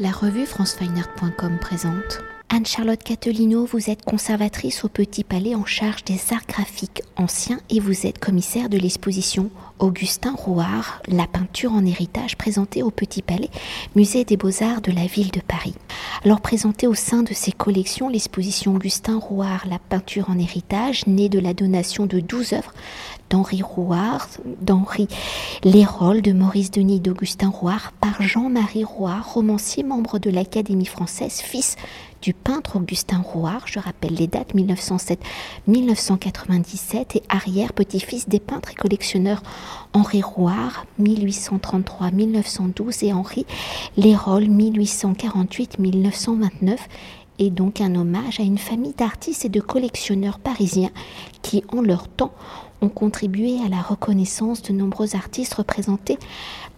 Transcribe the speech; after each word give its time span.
La 0.00 0.12
revue 0.12 0.46
francefineart.com 0.46 1.58
présente. 1.60 2.20
Anne-Charlotte 2.50 3.02
Catellino, 3.02 3.66
vous 3.66 3.90
êtes 3.90 4.04
conservatrice 4.04 4.84
au 4.84 4.88
Petit 4.88 5.24
Palais 5.24 5.56
en 5.56 5.64
charge 5.64 6.04
des 6.04 6.20
arts 6.30 6.46
graphiques 6.46 7.02
anciens 7.16 7.58
et 7.68 7.80
vous 7.80 8.06
êtes 8.06 8.20
commissaire 8.20 8.68
de 8.68 8.78
l'exposition 8.78 9.50
Augustin 9.80 10.34
Rouard, 10.34 11.02
la 11.08 11.26
peinture 11.26 11.72
en 11.72 11.84
héritage 11.84 12.36
présentée 12.36 12.84
au 12.84 12.92
Petit 12.92 13.22
Palais, 13.22 13.50
musée 13.96 14.24
des 14.24 14.36
beaux-arts 14.36 14.82
de 14.82 14.92
la 14.92 15.06
ville 15.06 15.32
de 15.32 15.40
Paris. 15.40 15.74
Alors 16.24 16.40
présentée 16.40 16.86
au 16.86 16.94
sein 16.94 17.24
de 17.24 17.34
ces 17.34 17.52
collections, 17.52 18.08
l'exposition 18.08 18.76
Augustin 18.76 19.18
Rouard, 19.18 19.66
la 19.68 19.80
peinture 19.80 20.30
en 20.30 20.38
héritage, 20.38 21.08
née 21.08 21.28
de 21.28 21.40
la 21.40 21.54
donation 21.54 22.06
de 22.06 22.20
12 22.20 22.52
œuvres 22.52 22.72
d'Henri 23.30 23.62
Rouard, 23.62 24.28
d'Henri 24.60 25.08
Lérol, 25.64 26.22
de 26.22 26.32
Maurice 26.32 26.70
Denis 26.70 27.00
d'Augustin 27.00 27.48
Rouard, 27.48 27.92
par 28.00 28.22
Jean-Marie 28.22 28.84
Rouard, 28.84 29.34
romancier 29.34 29.82
membre 29.82 30.18
de 30.18 30.30
l'Académie 30.30 30.86
française, 30.86 31.40
fils 31.40 31.76
du 32.22 32.32
peintre 32.34 32.76
Augustin 32.76 33.20
Rouard, 33.20 33.62
je 33.66 33.78
rappelle 33.78 34.14
les 34.14 34.26
dates 34.26 34.54
1907-1997, 34.54 37.16
et 37.16 37.22
arrière-petit-fils 37.28 38.28
des 38.28 38.40
peintres 38.40 38.72
et 38.72 38.74
collectionneurs 38.74 39.42
Henri 39.92 40.22
Rouard 40.22 40.86
1833-1912 41.00 43.04
et 43.04 43.12
Henri 43.12 43.46
Lérol 43.96 44.44
1848-1929 44.44 46.78
et 47.38 47.50
donc 47.50 47.80
un 47.80 47.94
hommage 47.94 48.40
à 48.40 48.42
une 48.42 48.58
famille 48.58 48.94
d'artistes 48.94 49.44
et 49.44 49.48
de 49.48 49.60
collectionneurs 49.60 50.40
parisiens 50.40 50.90
qui, 51.42 51.62
en 51.68 51.82
leur 51.82 52.08
temps, 52.08 52.32
ont 52.80 52.88
contribué 52.88 53.58
à 53.64 53.68
la 53.68 53.82
reconnaissance 53.82 54.62
de 54.62 54.72
nombreux 54.72 55.16
artistes 55.16 55.54
représentés 55.54 56.18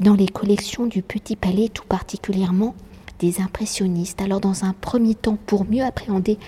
dans 0.00 0.14
les 0.14 0.28
collections 0.28 0.86
du 0.86 1.02
Petit 1.02 1.36
Palais, 1.36 1.68
tout 1.68 1.86
particulièrement 1.88 2.74
des 3.18 3.41
impressionnistes. 3.41 4.22
Alors 4.22 4.41
dans 4.41 4.64
un 4.64 4.72
premier 4.72 5.14
temps, 5.14 5.38
pour 5.46 5.64
mieux 5.64 5.84
appréhender 5.84 6.38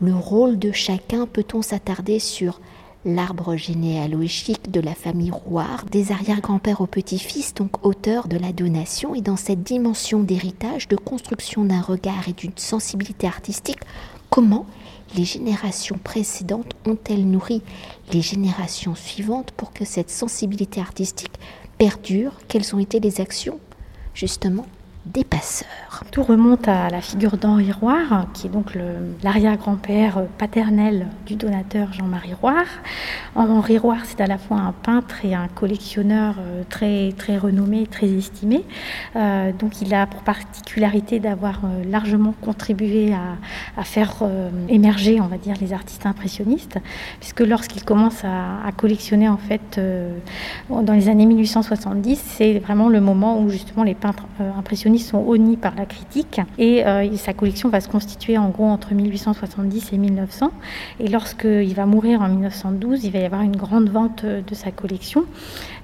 le 0.00 0.14
rôle 0.14 0.58
de 0.58 0.72
chacun, 0.72 1.26
peut-on 1.26 1.62
s'attarder 1.62 2.18
sur 2.18 2.60
l'arbre 3.04 3.56
généalogique 3.56 4.70
de 4.70 4.80
la 4.80 4.94
famille 4.94 5.30
Rouard, 5.30 5.84
des 5.90 6.10
arrière-grands-pères 6.10 6.80
au 6.80 6.86
petit-fils, 6.86 7.52
donc 7.54 7.84
auteur 7.84 8.28
de 8.28 8.38
la 8.38 8.52
donation, 8.52 9.14
et 9.14 9.20
dans 9.20 9.36
cette 9.36 9.62
dimension 9.62 10.20
d'héritage, 10.20 10.88
de 10.88 10.96
construction 10.96 11.64
d'un 11.64 11.82
regard 11.82 12.28
et 12.28 12.32
d'une 12.32 12.56
sensibilité 12.56 13.26
artistique, 13.26 13.80
comment 14.30 14.66
les 15.16 15.24
générations 15.24 15.98
précédentes 15.98 16.74
ont-elles 16.86 17.26
nourri 17.26 17.62
les 18.12 18.22
générations 18.22 18.94
suivantes 18.94 19.52
pour 19.52 19.72
que 19.72 19.84
cette 19.84 20.10
sensibilité 20.10 20.80
artistique 20.80 21.34
perdure? 21.78 22.32
Quelles 22.48 22.74
ont 22.74 22.78
été 22.78 23.00
les 23.00 23.20
actions? 23.20 23.60
Justement 24.14 24.66
des 25.06 25.24
passeurs. 25.24 26.02
Tout 26.10 26.22
remonte 26.22 26.66
à 26.66 26.88
la 26.88 27.00
figure 27.00 27.36
d'Henri 27.36 27.70
Roire, 27.72 28.26
qui 28.32 28.46
est 28.46 28.50
donc 28.50 28.76
l'arrière-grand-père 29.22 30.24
paternel 30.38 31.08
du 31.26 31.36
donateur 31.36 31.92
Jean-Marie 31.92 32.34
Roire. 32.34 32.66
Henri 33.36 33.78
Roire, 33.78 34.00
c'est 34.04 34.20
à 34.20 34.26
la 34.26 34.38
fois 34.38 34.58
un 34.58 34.72
peintre 34.72 35.24
et 35.24 35.34
un 35.34 35.48
collectionneur 35.48 36.36
euh, 36.38 36.62
très, 36.68 37.12
très 37.12 37.36
renommé, 37.36 37.86
très 37.86 38.08
estimé. 38.08 38.64
Euh, 39.16 39.52
donc 39.52 39.82
il 39.82 39.92
a 39.92 40.06
pour 40.06 40.22
particularité 40.22 41.20
d'avoir 41.20 41.60
euh, 41.64 41.84
largement 41.84 42.34
contribué 42.40 43.12
à, 43.12 43.84
faire 43.84 44.22
émerger, 44.68 45.20
on 45.20 45.26
va 45.26 45.36
dire, 45.36 45.54
les 45.60 45.72
artistes 45.72 46.06
impressionnistes, 46.06 46.78
puisque 47.20 47.40
lorsqu'il 47.40 47.84
commence 47.84 48.24
à, 48.24 48.70
collectionner, 48.76 49.28
en 49.28 49.36
fait, 49.36 49.80
dans 50.70 50.92
les 50.92 51.08
années 51.08 51.26
1870, 51.26 52.22
c'est 52.24 52.58
vraiment 52.58 52.88
le 52.88 53.00
moment 53.00 53.38
où 53.40 53.50
justement 53.50 53.84
les 53.84 53.94
peintres 53.94 54.24
impressionnistes 54.58 54.93
sont 54.98 55.18
honnis 55.18 55.56
par 55.56 55.74
la 55.74 55.86
critique 55.86 56.40
et, 56.58 56.86
euh, 56.86 57.16
sa 57.16 57.32
collection 57.32 57.68
va 57.68 57.80
se 57.80 57.88
constituer 57.88 58.38
en 58.38 58.48
gros 58.48 58.66
entre 58.66 58.94
1870 58.94 59.92
et 59.92 59.98
1900. 59.98 60.50
Et 61.00 61.08
lorsqu'il 61.08 61.74
va 61.74 61.86
mourir 61.86 62.20
en 62.20 62.28
1912, 62.28 63.04
il 63.04 63.12
va 63.12 63.18
y 63.18 63.24
avoir 63.24 63.42
une 63.42 63.56
grande 63.56 63.88
vente 63.88 64.24
de 64.24 64.54
sa 64.54 64.70
collection. 64.70 65.24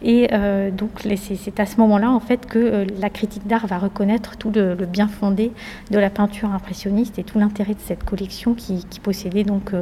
Et 0.03 0.29
euh, 0.33 0.71
donc 0.71 0.91
c'est 1.17 1.61
à 1.61 1.67
ce 1.67 1.77
moment-là 1.79 2.11
en 2.11 2.21
fait 2.21 2.47
que 2.47 2.59
euh, 2.59 2.87
la 2.99 3.11
critique 3.11 3.47
d'art 3.47 3.67
va 3.67 3.79
reconnaître 3.79 4.37
tout 4.37 4.51
le, 4.51 4.75
bien 4.75 5.09
fondé 5.09 5.53
de 5.91 5.99
la 5.99 6.11
peinture 6.11 6.53
impressionniste 6.53 7.19
et 7.19 7.25
tout 7.25 7.39
l'intérêt 7.39 7.75
de 7.75 7.81
cette 7.81 8.05
collection 8.05 8.55
qui, 8.55 8.85
possédait 9.03 9.45
donc 9.45 9.73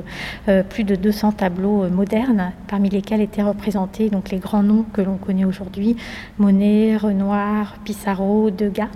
plus 0.68 0.84
de 0.84 0.94
200 0.94 1.32
tableaux 1.32 1.88
modernes, 1.88 2.52
parmi 2.68 2.88
lesquels 2.88 3.20
étaient 3.20 3.42
représentés 3.42 4.10
donc 4.10 4.30
les 4.30 4.38
grands 4.38 4.62
noms 4.62 4.84
que 4.92 5.00
l'on 5.00 5.16
connaît 5.16 5.44
aujourd'hui 5.44 5.96
Monet, 6.38 6.96
Renoir, 6.96 7.76
Pissarro, 7.84 8.50
Degas. 8.50 8.88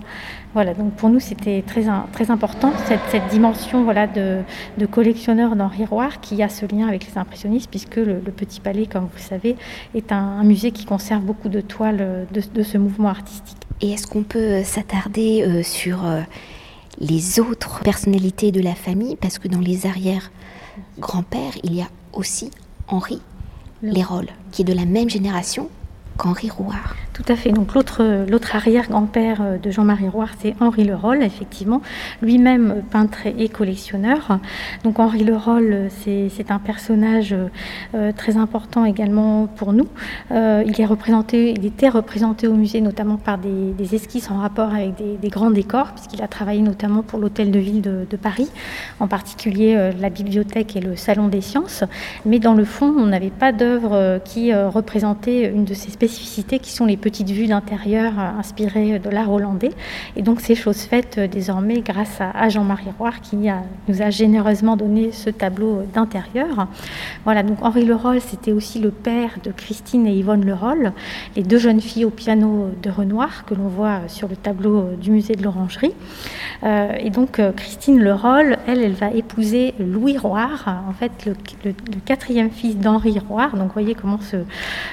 Voilà, 0.53 0.75
donc 0.75 0.93
pour 0.93 1.09
nous 1.09 1.19
c'était 1.19 1.63
très, 1.65 1.85
très 2.11 2.29
important 2.29 2.73
cette, 2.85 2.99
cette 3.09 3.27
dimension 3.29 3.83
voilà, 3.83 4.05
de, 4.05 4.41
de 4.77 4.85
collectionneur 4.85 5.55
d'Henri 5.55 5.85
Roire 5.85 6.21
qui 6.21 6.43
a 6.43 6.49
ce 6.49 6.67
lien 6.67 6.87
avec 6.87 7.07
les 7.07 7.17
impressionnistes 7.17 7.69
puisque 7.71 7.95
le, 7.95 8.19
Petit 8.19 8.59
Palais, 8.59 8.85
comme 8.85 9.05
vous 9.11 9.21
savez, 9.21 9.55
est 9.95 10.11
un, 10.11 10.43
musée 10.43 10.71
qui 10.71 10.85
conserve 10.85 11.23
beaucoup 11.23 11.49
de 11.49 11.61
toiles 11.61 12.27
de, 12.31 12.41
de 12.53 12.63
ce 12.63 12.77
mouvement 12.77 13.09
artistique. 13.09 13.57
Et 13.81 13.91
est-ce 13.91 14.05
qu'on 14.05 14.23
peut 14.23 14.63
s'attarder 14.63 15.43
euh, 15.43 15.63
sur 15.63 16.05
euh, 16.05 16.21
les 16.99 17.39
autres 17.39 17.79
personnalités 17.81 18.51
de 18.51 18.61
la 18.61 18.75
famille? 18.75 19.15
Parce 19.15 19.39
que 19.39 19.47
dans 19.47 19.59
les 19.59 19.85
arrière-grands-pères, 19.85 21.57
il 21.63 21.75
y 21.75 21.81
a 21.81 21.87
aussi 22.13 22.51
Henri 22.87 23.21
Lérol, 23.81 24.27
qui 24.51 24.61
est 24.61 24.65
de 24.65 24.73
la 24.73 24.85
même 24.85 25.09
génération 25.09 25.69
qu'Henri 26.17 26.49
Rouard. 26.49 26.95
Tout 27.13 27.23
à 27.27 27.35
fait. 27.35 27.51
Donc 27.51 27.75
l'autre, 27.75 28.01
arrière-grand-père 28.55 29.41
euh, 29.41 29.57
de 29.57 29.69
Jean-Marie 29.69 30.09
Rouard, 30.09 30.29
c'est 30.39 30.55
Henri 30.59 30.83
Leroll, 30.83 31.21
effectivement, 31.21 31.81
lui-même 32.23 32.83
peintre 32.89 33.27
et 33.27 33.49
collectionneur. 33.49 34.39
Donc 34.83 34.99
Henri 34.99 35.23
Leroll, 35.23 35.89
c'est, 35.89 36.29
c'est 36.29 36.49
un 36.49 36.57
personnage 36.57 37.35
euh, 37.93 38.11
très 38.13 38.37
important 38.37 38.85
également 38.85 39.45
pour 39.45 39.73
nous. 39.73 39.87
Euh, 40.31 40.63
il 40.65 40.79
est 40.81 40.85
représenté, 40.85 41.51
il 41.51 41.65
était 41.65 41.89
représenté 41.89 42.47
au 42.47 42.53
musée 42.53 42.81
notamment 42.81 43.17
par 43.17 43.37
des, 43.37 43.95
esquisses 43.95 44.31
en 44.31 44.39
rapport 44.39 44.73
avec 44.73 44.93
des, 44.95 45.29
grands 45.29 45.51
décors, 45.51 45.91
puisqu'il 45.93 46.23
a 46.23 46.27
travaillé 46.27 46.61
notamment 46.61 47.03
pour 47.03 47.19
l'hôtel 47.19 47.51
de 47.51 47.59
ville 47.59 47.81
de, 47.81 48.07
de 48.09 48.17
Paris, 48.17 48.49
en 48.99 49.07
particulier 49.07 49.91
la 49.99 50.09
bibliothèque 50.09 50.75
et 50.75 50.79
le 50.79 50.95
salon 50.95 51.27
des 51.27 51.41
sciences. 51.41 51.83
Mais 52.25 52.39
dans 52.39 52.53
le 52.53 52.65
fond, 52.65 52.93
on 52.97 53.05
n'avait 53.05 53.29
pas 53.29 53.51
d'œuvre 53.51 54.19
qui 54.23 54.53
représentait 54.53 55.51
une 55.53 55.65
de 55.65 55.73
ces 55.73 55.91
spécificités 56.03 56.59
qui 56.59 56.71
sont 56.71 56.85
les 56.85 56.97
petites 56.97 57.29
vues 57.29 57.47
d'intérieur 57.47 58.11
euh, 58.19 58.39
inspirées 58.39 58.99
de 58.99 59.09
l'art 59.09 59.31
hollandais. 59.31 59.71
Et 60.17 60.21
donc 60.21 60.41
c'est 60.41 60.53
chose 60.53 60.81
faite 60.81 61.17
euh, 61.17 61.27
désormais 61.27 61.79
grâce 61.79 62.19
à, 62.19 62.49
Jean-Marie 62.49 62.91
Roire 62.99 63.21
qui 63.21 63.37
nous 63.87 64.01
a 64.01 64.09
généreusement 64.09 64.75
donné 64.75 65.13
ce 65.13 65.29
tableau 65.29 65.83
d'intérieur. 65.93 66.67
Voilà, 67.23 67.41
donc 67.41 67.59
Henri 67.61 67.85
Leroll, 67.85 68.19
c'était 68.19 68.51
aussi 68.51 68.79
le 68.79 68.91
père 68.91 69.29
de 69.45 69.51
Christine 69.51 70.05
et 70.07 70.13
Yvonne 70.13 70.45
Leroll, 70.45 70.91
les 71.37 71.43
deux 71.43 71.57
jeunes 71.57 71.79
filles 71.79 72.03
au 72.03 72.09
piano 72.09 72.69
de 72.81 72.89
Renoir 72.89 73.45
que 73.45 73.53
l'on 73.53 73.69
voit 73.69 74.01
sur 74.07 74.27
le 74.27 74.35
tableau 74.35 74.89
du 75.01 75.11
musée 75.11 75.35
de 75.35 75.43
l'Orangerie. 75.43 75.93
Euh, 76.63 76.91
et 76.99 77.11
donc 77.11 77.41
Christine 77.55 77.99
Leroll, 77.99 78.57
elle, 78.67 78.81
elle 78.81 78.93
va 78.93 79.11
épouser 79.11 79.73
Louis 79.79 80.17
Roire, 80.17 80.83
en 80.89 80.93
fait 80.93 81.25
le, 81.25 81.35
quatrième 82.05 82.51
fils 82.51 82.77
d'Henri 82.77 83.17
Roire. 83.19 83.55
Donc 83.55 83.67
vous 83.67 83.73
voyez 83.73 83.95
comment 83.95 84.19
se, 84.19 84.37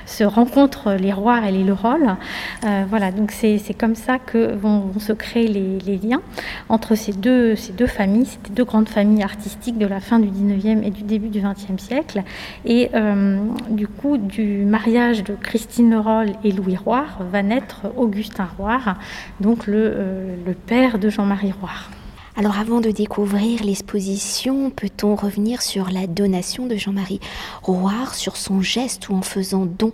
se 0.07 0.25
rencontrent 0.25 1.00
les 1.01 1.13
Roire 1.13 1.45
et 1.45 1.53
les 1.53 1.65
Leroll 1.65 2.17
euh, 2.65 2.85
voilà, 2.89 3.11
donc 3.11 3.31
c'est 3.33 3.61
comme 3.79 3.95
ça 3.95 4.19
que 4.19 4.55
vont, 4.55 4.93
se 4.99 5.13
créer 5.13 5.49
les, 5.49 5.99
liens 5.99 6.21
entre 6.69 6.95
ces 6.95 7.13
deux, 7.13 7.57
ces 7.57 7.73
deux 7.73 7.87
familles, 7.87 8.27
ces 8.27 8.53
deux 8.53 8.65
grandes 8.65 8.89
familles 8.89 9.23
artistiques 9.23 9.79
de 9.79 9.87
la 9.87 10.01
fin 10.01 10.19
du 10.19 10.29
19e 10.29 10.83
et 10.85 10.91
du 10.91 11.03
début 11.03 11.29
du 11.29 11.41
20e 11.41 11.79
siècle. 11.79 12.23
Et 12.65 12.91
euh, 12.95 13.39
du 13.71 13.89
coup, 13.89 14.19
du 14.19 14.65
mariage 14.65 15.25
de 15.25 15.35
Christine 15.35 15.91
Leroll 15.91 16.33
et 16.45 16.53
Louis 16.53 16.77
Roire 16.77 17.19
va 17.31 17.43
naître 17.43 17.87
Augustin 17.97 18.49
Roire, 18.59 18.99
donc 19.41 19.67
le, 19.67 19.93
euh, 19.95 20.37
le 20.47 20.55
père 20.55 20.99
de 20.99 21.09
Jean-Marie 21.09 21.53
Roire. 21.53 21.91
Alors 22.37 22.59
avant 22.59 22.81
de 22.81 22.91
découvrir 22.91 23.65
l'exposition, 23.65 24.71
peut-on 24.71 25.17
revenir 25.17 25.61
sur 25.61 25.91
la 25.91 26.07
donation 26.07 26.67
de 26.67 26.77
Jean-Marie 26.77 27.21
Roire, 27.63 28.15
sur 28.15 28.37
son 28.37 28.63
geste 28.63 29.09
où 29.09 29.15
en 29.15 29.23
faisant 29.23 29.67
don 29.67 29.93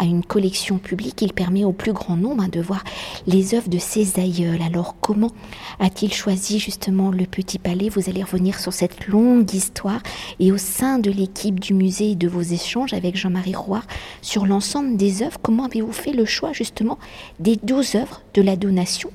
à 0.00 0.04
une 0.04 0.24
collection 0.24 0.78
publique, 0.78 1.20
il 1.20 1.34
permet 1.34 1.64
au 1.64 1.72
plus 1.72 1.92
grand 1.92 2.16
nombre 2.16 2.44
hein, 2.44 2.48
de 2.48 2.60
voir 2.60 2.82
les 3.26 3.54
œuvres 3.54 3.68
de 3.68 3.78
ses 3.78 4.18
aïeuls. 4.18 4.62
Alors 4.62 4.96
comment 5.00 5.30
a-t-il 5.78 6.12
choisi 6.12 6.58
justement 6.58 7.10
le 7.10 7.26
Petit 7.26 7.58
Palais? 7.58 7.90
Vous 7.90 8.08
allez 8.08 8.22
revenir 8.22 8.58
sur 8.58 8.72
cette 8.72 9.08
longue 9.08 9.52
histoire 9.52 10.00
et 10.38 10.52
au 10.52 10.56
sein 10.56 10.98
de 10.98 11.10
l'équipe 11.10 11.60
du 11.60 11.74
musée 11.74 12.12
et 12.12 12.16
de 12.16 12.28
vos 12.28 12.40
échanges 12.40 12.94
avec 12.94 13.14
Jean-Marie 13.14 13.54
Roy 13.54 13.82
sur 14.22 14.46
l'ensemble 14.46 14.96
des 14.96 15.22
œuvres, 15.22 15.38
comment 15.42 15.66
avez-vous 15.66 15.92
fait 15.92 16.12
le 16.12 16.24
choix 16.24 16.54
justement 16.54 16.98
des 17.38 17.56
douze 17.62 17.94
œuvres 17.94 18.22
de 18.32 18.40
la 18.40 18.56
donation 18.56 19.10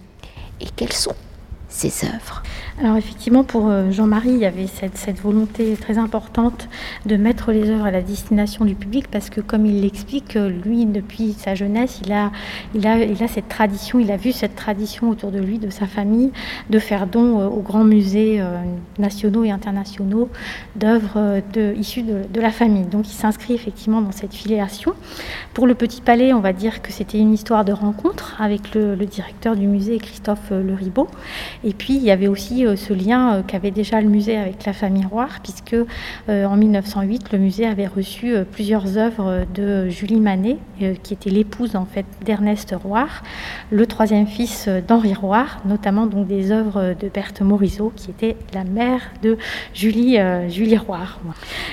et 0.61 0.67
quels 0.75 0.93
sont 0.93 1.15
ses 1.67 2.05
œuvres? 2.05 2.43
Alors 2.77 2.98
effectivement, 2.98 3.45
pour 3.45 3.69
euh, 3.69 3.89
Jean-Marie, 3.89 4.31
il 4.31 4.39
y 4.39 4.45
avait 4.45 4.68
cette, 4.68 5.22
volonté 5.22 5.77
très 5.80 5.98
importante 5.98 6.68
de 7.06 7.16
mettre 7.16 7.54
les 7.54 7.69
œuvres 7.69 7.86
à 7.86 7.92
la 7.92 8.01
destination 8.01 8.66
du 8.66 8.75
public 8.75 9.07
parce 9.10 9.30
que 9.30 9.39
comme 9.39 9.66
il 9.66 9.80
l'explique, 9.81 10.36
euh, 10.36 10.50
lui, 10.50 10.86
depuis 10.86 11.31
sa 11.31 11.56
jeunesse, 11.56 12.01
il 12.04 12.12
a, 12.12 12.31
cette 13.30 13.48
tradition, 13.48 13.98
il 14.00 14.12
a 14.12 14.18
vu 14.18 14.33
cette 14.33 14.56
tradition 14.56 15.10
autour 15.10 15.31
de 15.31 15.39
lui, 15.39 15.57
de 15.57 15.69
sa 15.69 15.88
famille, 15.88 16.33
de 16.69 16.77
faire 16.80 17.07
don 17.07 17.39
euh, 17.39 17.48
aux 17.48 17.62
grands 17.62 17.86
musées 17.86 18.44
nationaux 19.00 19.45
et 19.45 19.51
internationaux 19.51 20.28
d'œuvres 20.75 21.42
issues 21.78 22.04
de, 22.04 22.42
la 22.42 22.51
famille. 22.51 22.83
Donc 22.83 23.07
il 23.07 23.13
s'inscrit 23.13 23.54
effectivement 23.54 24.01
dans 24.01 24.12
cette 24.12 24.33
filiation. 24.33 24.94
Pour 25.54 25.66
le 25.66 25.75
Petit 25.75 26.01
Palais, 26.01 26.33
on 26.33 26.42
va 26.42 26.51
dire 26.51 26.81
que 26.81 26.92
c'était 26.92 27.19
une 27.19 27.33
histoire 27.33 27.63
de 27.63 27.71
rencontre 27.71 28.36
avec 28.39 28.75
le, 28.75 28.98
directeur 28.98 29.56
du 29.56 29.68
musée, 29.68 29.98
Christophe 29.98 30.51
Le 30.51 30.74
Ribot. 30.74 31.07
Et 31.63 31.74
puis 31.74 31.95
il 31.95 32.04
y 32.04 32.12
avait 32.12 32.28
aussi 32.28 32.64
euh, 32.65 32.75
ce 32.75 32.94
lien 32.94 33.35
euh, 33.35 33.41
qu'avait 33.45 33.71
déjà 33.71 34.01
le 34.01 34.07
musée 34.07 34.38
avec 34.38 34.65
la 34.65 34.73
famille 34.73 35.06
Roire, 35.06 35.39
puisque 35.41 35.73
euh, 35.73 36.45
en 36.45 36.56
1908, 36.56 37.31
le 37.31 37.39
musée 37.39 37.65
avait 37.65 37.88
reçu 37.88 38.33
plusieurs 38.51 38.97
œuvres 38.97 39.45
de 39.53 39.89
Julie 39.89 40.19
Manet, 40.19 40.57
qui 41.03 41.13
était 41.13 41.29
l'épouse 41.29 41.75
en 41.75 41.85
fait 41.85 42.06
d'Ernest 42.25 42.75
Roire, 42.83 43.23
le 43.71 43.85
troisième 43.85 44.27
fils 44.27 44.67
d'Henri 44.88 45.13
Roire, 45.13 45.59
notamment 45.65 46.06
donc 46.06 46.27
des 46.27 46.51
œuvres 46.51 46.95
de 47.00 47.09
Berthe 47.09 47.41
Morisot, 47.41 47.91
qui 47.95 48.12
était 48.12 48.35
la 48.53 48.63
mère 48.63 49.01
de 49.21 49.38
Julie, 49.73 50.18
Julie. 50.50 50.77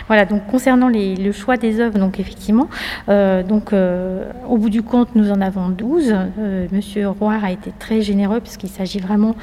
Voilà, 0.06 0.24
donc 0.24 0.46
concernant 0.46 0.88
le 0.88 1.32
choix 1.32 1.56
des 1.56 1.80
œuvres, 1.80 1.98
donc 1.98 2.20
effectivement, 2.20 2.68
donc 3.08 3.72
au 4.48 4.56
bout 4.56 4.70
du 4.70 4.82
compte, 4.82 5.14
nous 5.14 5.30
en 5.30 5.40
avons 5.40 5.68
12. 5.68 6.14
Monsieur 6.72 7.08
Roire 7.08 7.44
a 7.44 7.50
été 7.50 7.72
très 7.78 8.00
généreux 8.00 8.40
puisqu'il 8.40 8.70
s'agit 8.70 9.00
vraiment 9.00 9.34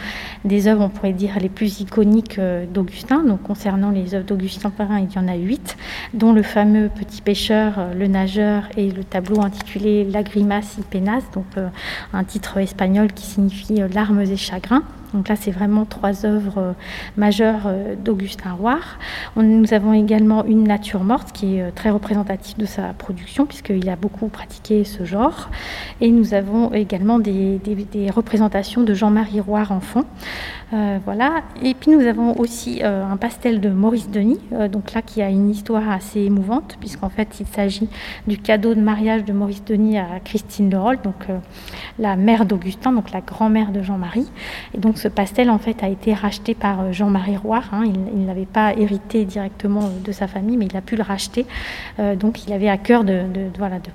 des 0.46 0.68
œuvres, 0.68 0.84
on 0.84 0.90
pourrait 0.90 1.14
dire, 1.14 1.39
les 1.40 1.50
plus 1.50 1.82
iconiques 1.82 2.40
euh, 2.40 2.66
d'Augustin. 2.66 3.24
Donc, 3.24 3.44
concernant 3.44 3.92
les 3.92 4.14
œuvres 4.14 4.26
d'Augustin 4.26 4.70
Perrin, 4.70 5.00
il 5.00 5.14
y 5.14 5.18
en 5.18 5.28
a 5.28 5.36
huit, 5.36 5.78
dont 6.14 6.34
le 6.34 6.44
fameux 6.44 6.90
Petit 6.90 7.22
pêcheur, 7.22 7.76
euh, 7.78 7.94
le 7.94 8.08
nageur 8.08 8.64
et 8.78 8.92
le 8.92 9.04
tableau 9.04 9.42
intitulé 9.42 10.04
La 10.04 10.24
grimace 10.24 10.78
y 10.78 10.82
penas, 10.82 11.24
donc 11.34 11.46
euh, 11.58 11.70
un 12.14 12.24
titre 12.24 12.58
espagnol 12.58 13.12
qui 13.14 13.26
signifie 13.26 13.82
larmes 13.94 14.22
et 14.22 14.38
chagrins. 14.38 14.84
Donc 15.14 15.28
là, 15.28 15.36
c'est 15.36 15.52
vraiment 15.52 15.86
trois 15.86 16.26
œuvres 16.26 16.76
majeures 17.18 17.72
d'Augustin 18.04 18.52
Roire. 18.52 19.00
nous 19.36 19.74
avons 19.74 19.94
également 19.94 20.46
une 20.46 20.64
nature 20.64 21.04
morte 21.04 21.32
qui 21.32 21.58
est 21.58 21.72
très 21.72 21.90
représentative 21.90 22.58
de 22.58 22.66
sa 22.66 22.94
production 22.94 23.46
puisqu'il 23.46 23.90
a 23.90 23.96
beaucoup 23.96 24.28
pratiqué 24.28 24.84
ce 24.84 25.06
genre. 25.06 25.50
Et 26.02 26.12
nous 26.12 26.34
avons 26.34 26.74
également 26.74 27.20
des, 27.20 27.60
représentations 28.10 28.84
de 28.84 28.94
Jean-Marie 28.94 29.40
Roire 29.40 29.72
enfant. 29.72 30.04
Euh, 30.74 31.00
voilà. 31.04 31.42
Et 31.64 31.74
puis 31.74 31.92
nous 31.92 32.06
avons 32.06 32.38
aussi 32.38 32.82
euh, 32.84 33.04
un 33.04 33.18
pastel 33.18 33.60
de 33.60 33.70
Maurice 33.70 34.10
Denis, 34.10 34.40
euh, 34.54 34.68
donc 34.68 34.94
là 34.94 35.02
qui 35.02 35.22
a 35.22 35.30
une 35.30 35.50
histoire 35.50 35.90
assez 35.90 36.20
émouvante, 36.20 36.78
puisqu'en 36.80 37.10
fait 37.10 37.40
il 37.40 37.48
s'agit 37.48 37.90
du 38.28 38.38
cadeau 38.38 38.76
de 38.76 38.82
mariage 38.82 39.26
de 39.26 39.34
Maurice 39.34 39.64
Denis 39.66 39.98
à 39.98 40.20
Christine 40.24 40.70
Leroll, 40.70 41.00
donc 41.04 41.28
la 41.98 42.16
mère 42.16 42.46
d'Augustin, 42.46 42.92
donc 42.92 43.12
la 43.12 43.22
grand-mère 43.22 43.72
de 43.72 43.82
Jean-Marie. 43.82 44.30
Ce 45.00 45.08
pastel 45.08 45.50
en 45.50 45.58
fait 45.58 45.84
a 45.84 45.88
été 45.88 46.14
racheté 46.14 46.54
par 46.54 46.94
Jean-Marie 46.94 47.38
Roire. 47.38 47.70
Hein. 47.72 47.86
Il, 47.86 48.26
n'avait 48.26 48.46
pas 48.46 48.74
hérité 48.74 49.26
directement 49.26 49.90
de 50.04 50.12
sa 50.12 50.28
famille, 50.28 50.58
mais 50.58 50.66
il 50.66 50.78
a 50.78 50.82
pu 50.82 50.96
le 50.96 51.04
racheter. 51.04 51.46
donc 52.20 52.46
il 52.46 52.54
avait 52.54 52.70
à 52.70 52.78
cœur 52.78 53.04
de, 53.04 53.24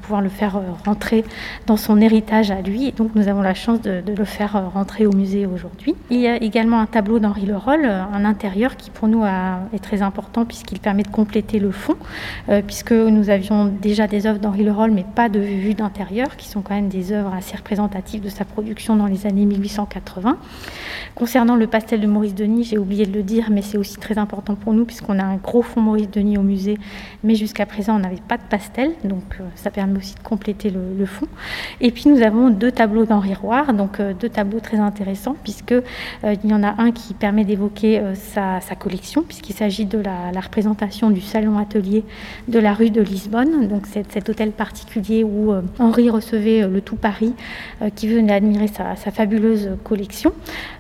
pouvoir 0.03 0.23
le 0.23 0.29
faire 0.29 0.61
rentrer 0.85 1.25
dans 1.67 1.77
son 1.77 2.01
héritage 2.01 2.51
à 2.51 2.61
lui. 2.61 2.89
Et 2.89 2.93
donc 2.93 3.15
nous 3.15 3.29
avons 3.29 3.43
la 3.43 3.55
chance 3.55 3.81
de, 3.81 4.03
le 4.07 4.25
faire 4.25 4.71
rentrer 4.73 5.07
au 5.07 5.13
musée 5.13 5.47
aujourd'hui. 5.47 5.95
Il 6.11 6.21
y 6.21 6.27
a 6.27 6.37
également 6.37 6.81
un 6.81 6.87
tableau 6.87 7.19
d'Henri 7.19 7.47
Leroll 7.47 7.87
en 7.87 8.25
intérieur 8.25 8.77
qui 8.77 8.91
pour 8.91 9.09
nous 9.09 9.25
est 9.25 9.79
très 9.83 10.03
important 10.03 10.45
puisqu'il 10.45 10.81
permet 10.81 11.03
de 11.03 11.09
compléter 11.09 11.59
le 11.59 11.71
fond, 11.71 11.97
euh, 12.49 12.63
puisque 12.67 12.93
nous 12.93 13.31
avions 13.31 13.67
déjà 13.67 14.07
des 14.07 14.27
œuvres 14.27 14.39
d'Henri 14.39 14.65
Leroll 14.65 14.91
mais 14.91 15.05
pas 15.15 15.29
de 15.29 15.41
vue 15.41 15.75
d'intérieur, 15.75 16.37
qui 16.37 16.49
sont 16.49 16.63
quand 16.63 16.75
même 16.75 16.89
des 16.89 17.13
œuvres 17.13 17.33
assez 17.35 17.57
représentatives 17.57 18.23
de 18.23 18.29
sa 18.29 18.45
production 18.45 18.97
dans 18.97 19.07
les 19.07 19.27
années 19.27 19.47
1880. 19.47 20.37
Concernant 21.15 21.57
le 21.57 21.67
pastel 21.67 22.01
de 22.01 22.07
Maurice 22.07 22.35
Denis, 22.35 22.65
j'ai 22.65 22.79
oublié 22.79 23.07
de 23.07 23.13
le 23.13 23.23
dire, 23.23 23.49
mais 23.51 23.63
c'est 23.63 23.79
aussi 23.79 23.97
très 23.99 24.19
important 24.19 24.55
pour 24.55 24.73
nous 24.73 24.85
puisqu'on 24.85 25.19
a 25.19 25.25
un 25.25 25.37
gros 25.37 25.63
fond 25.63 25.81
Maurice 25.81 26.11
Denis 26.11 26.39
au 26.39 26.43
musée, 26.43 26.79
mais 27.23 27.35
jusqu'à 27.35 27.67
présent 27.67 27.97
on 27.97 28.01
n'avait 28.01 28.23
pas 28.27 28.37
de 28.37 28.43
pastel, 28.49 28.93
donc 29.05 29.25
euh, 29.41 29.45
ça 29.55 29.71
permet 29.71 29.99
aussi 29.99 30.15
de 30.15 30.21
compléter 30.21 30.71
le, 30.71 31.07
fond. 31.07 31.27
Et 31.81 31.91
puis 31.91 32.09
nous 32.09 32.23
avons 32.23 32.49
deux 32.51 32.73
tableaux 32.73 33.05
d'Henri 33.05 33.35
Roire, 33.35 33.75
donc 33.75 34.01
euh, 34.01 34.15
deux 34.19 34.31
tableaux 34.31 34.61
très 34.61 34.79
intéressants 34.79 35.37
puisque 35.43 35.75
il 36.25 36.51
y 36.51 36.55
en 36.55 36.63
a 36.63 36.81
un 36.81 36.91
qui 36.93 37.13
permet 37.15 37.45
d'évoquer 37.45 37.99
euh, 37.99 38.15
sa, 38.15 38.61
collection, 38.77 39.23
puisqu'il 39.23 39.55
s'agit 39.55 39.87
de 39.87 39.99
la, 39.99 40.41
représentation 40.41 41.11
du 41.11 41.21
salon 41.21 41.59
atelier 41.59 42.05
de 42.49 42.59
la 42.59 42.75
rue 42.75 42.91
de 42.91 43.01
Lisbonne, 43.01 43.69
donc 43.69 43.87
cet 43.87 44.29
hôtel 44.29 44.51
particulier 44.51 45.23
où 45.23 45.53
euh, 45.53 45.63
Henri 45.79 46.11
recevait 46.11 46.63
euh, 46.65 46.69
le 46.69 46.81
tout 46.81 46.97
Paris 46.97 47.35
qui 47.95 48.09
venait 48.09 48.33
admirer 48.33 48.69
sa, 48.69 48.95
fabuleuse 48.97 49.71
collection. 49.85 50.33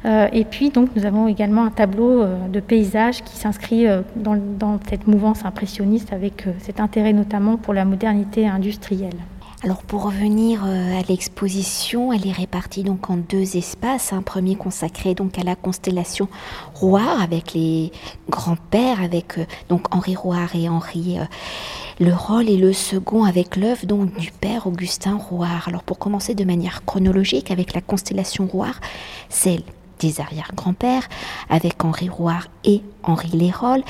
Et 0.05 0.45
puis 0.45 0.71
donc 0.71 0.91
nous 0.97 1.06
avons 1.06 1.29
également 1.29 1.65
un 1.65 1.71
tableau 1.71 2.25
de 2.53 2.61
paysage 2.61 3.23
qui 3.23 3.37
s'inscrit 3.37 3.87
dans, 4.17 4.37
dans 4.37 4.79
cette 4.89 5.06
mouvance 5.06 5.45
impressionniste 5.45 6.12
avec 6.12 6.45
cet 6.59 6.81
intérêt 6.81 7.12
notamment 7.12 7.56
pour 7.56 7.73
la 7.73 7.85
modernité 7.85 8.47
industrielle. 8.47 9.17
Alors 9.65 9.83
pour 9.83 10.03
revenir 10.03 10.62
euh, 10.67 11.01
à 11.01 11.03
l'exposition, 11.09 12.12
elle 12.12 12.27
est 12.27 12.33
répartie 12.33 12.83
donc 12.83 13.09
en 13.09 13.17
deux 13.17 13.56
espaces. 13.56 14.12
Un 14.12 14.21
premier 14.21 14.56
consacré 14.56 15.15
donc 15.15 15.39
à 15.39 15.43
la 15.43 15.56
constellation 15.56 16.29
Roire 16.75 17.23
avec 17.23 17.55
les 17.55 17.91
grands-pères, 18.29 19.01
avec 19.01 19.39
euh, 19.39 19.47
donc 19.71 19.95
Henri 19.95 20.17
Roire 20.17 20.55
et 20.55 20.69
Henri 20.69 21.19
euh, 21.19 21.25
le 21.99 22.12
rôle 22.12 22.51
et 22.51 22.59
le 22.59 22.75
second 22.75 23.25
avec 23.25 23.56
l'œuvre 23.56 23.87
donc 23.87 24.15
du 24.19 24.33
père 24.33 24.67
Augustin 24.67 25.17
Roire. 25.17 25.65
Alors 25.67 25.83
pour 25.83 25.99
commencer 25.99 26.35
de 26.35 26.45
manière 26.45 26.85
chronologique 26.85 27.51
avec 27.51 27.73
la 27.73 27.81
constellation 27.81 28.47
Roire, 28.47 28.83
celle 29.31 29.62
des 30.00 30.20
arrière-grands-pères 30.20 31.08
avec 31.49 31.85
Henri 31.85 32.08
Roire 32.08 32.49
et 32.64 32.82
Henri 33.02 33.29
Lérol. 33.29 33.82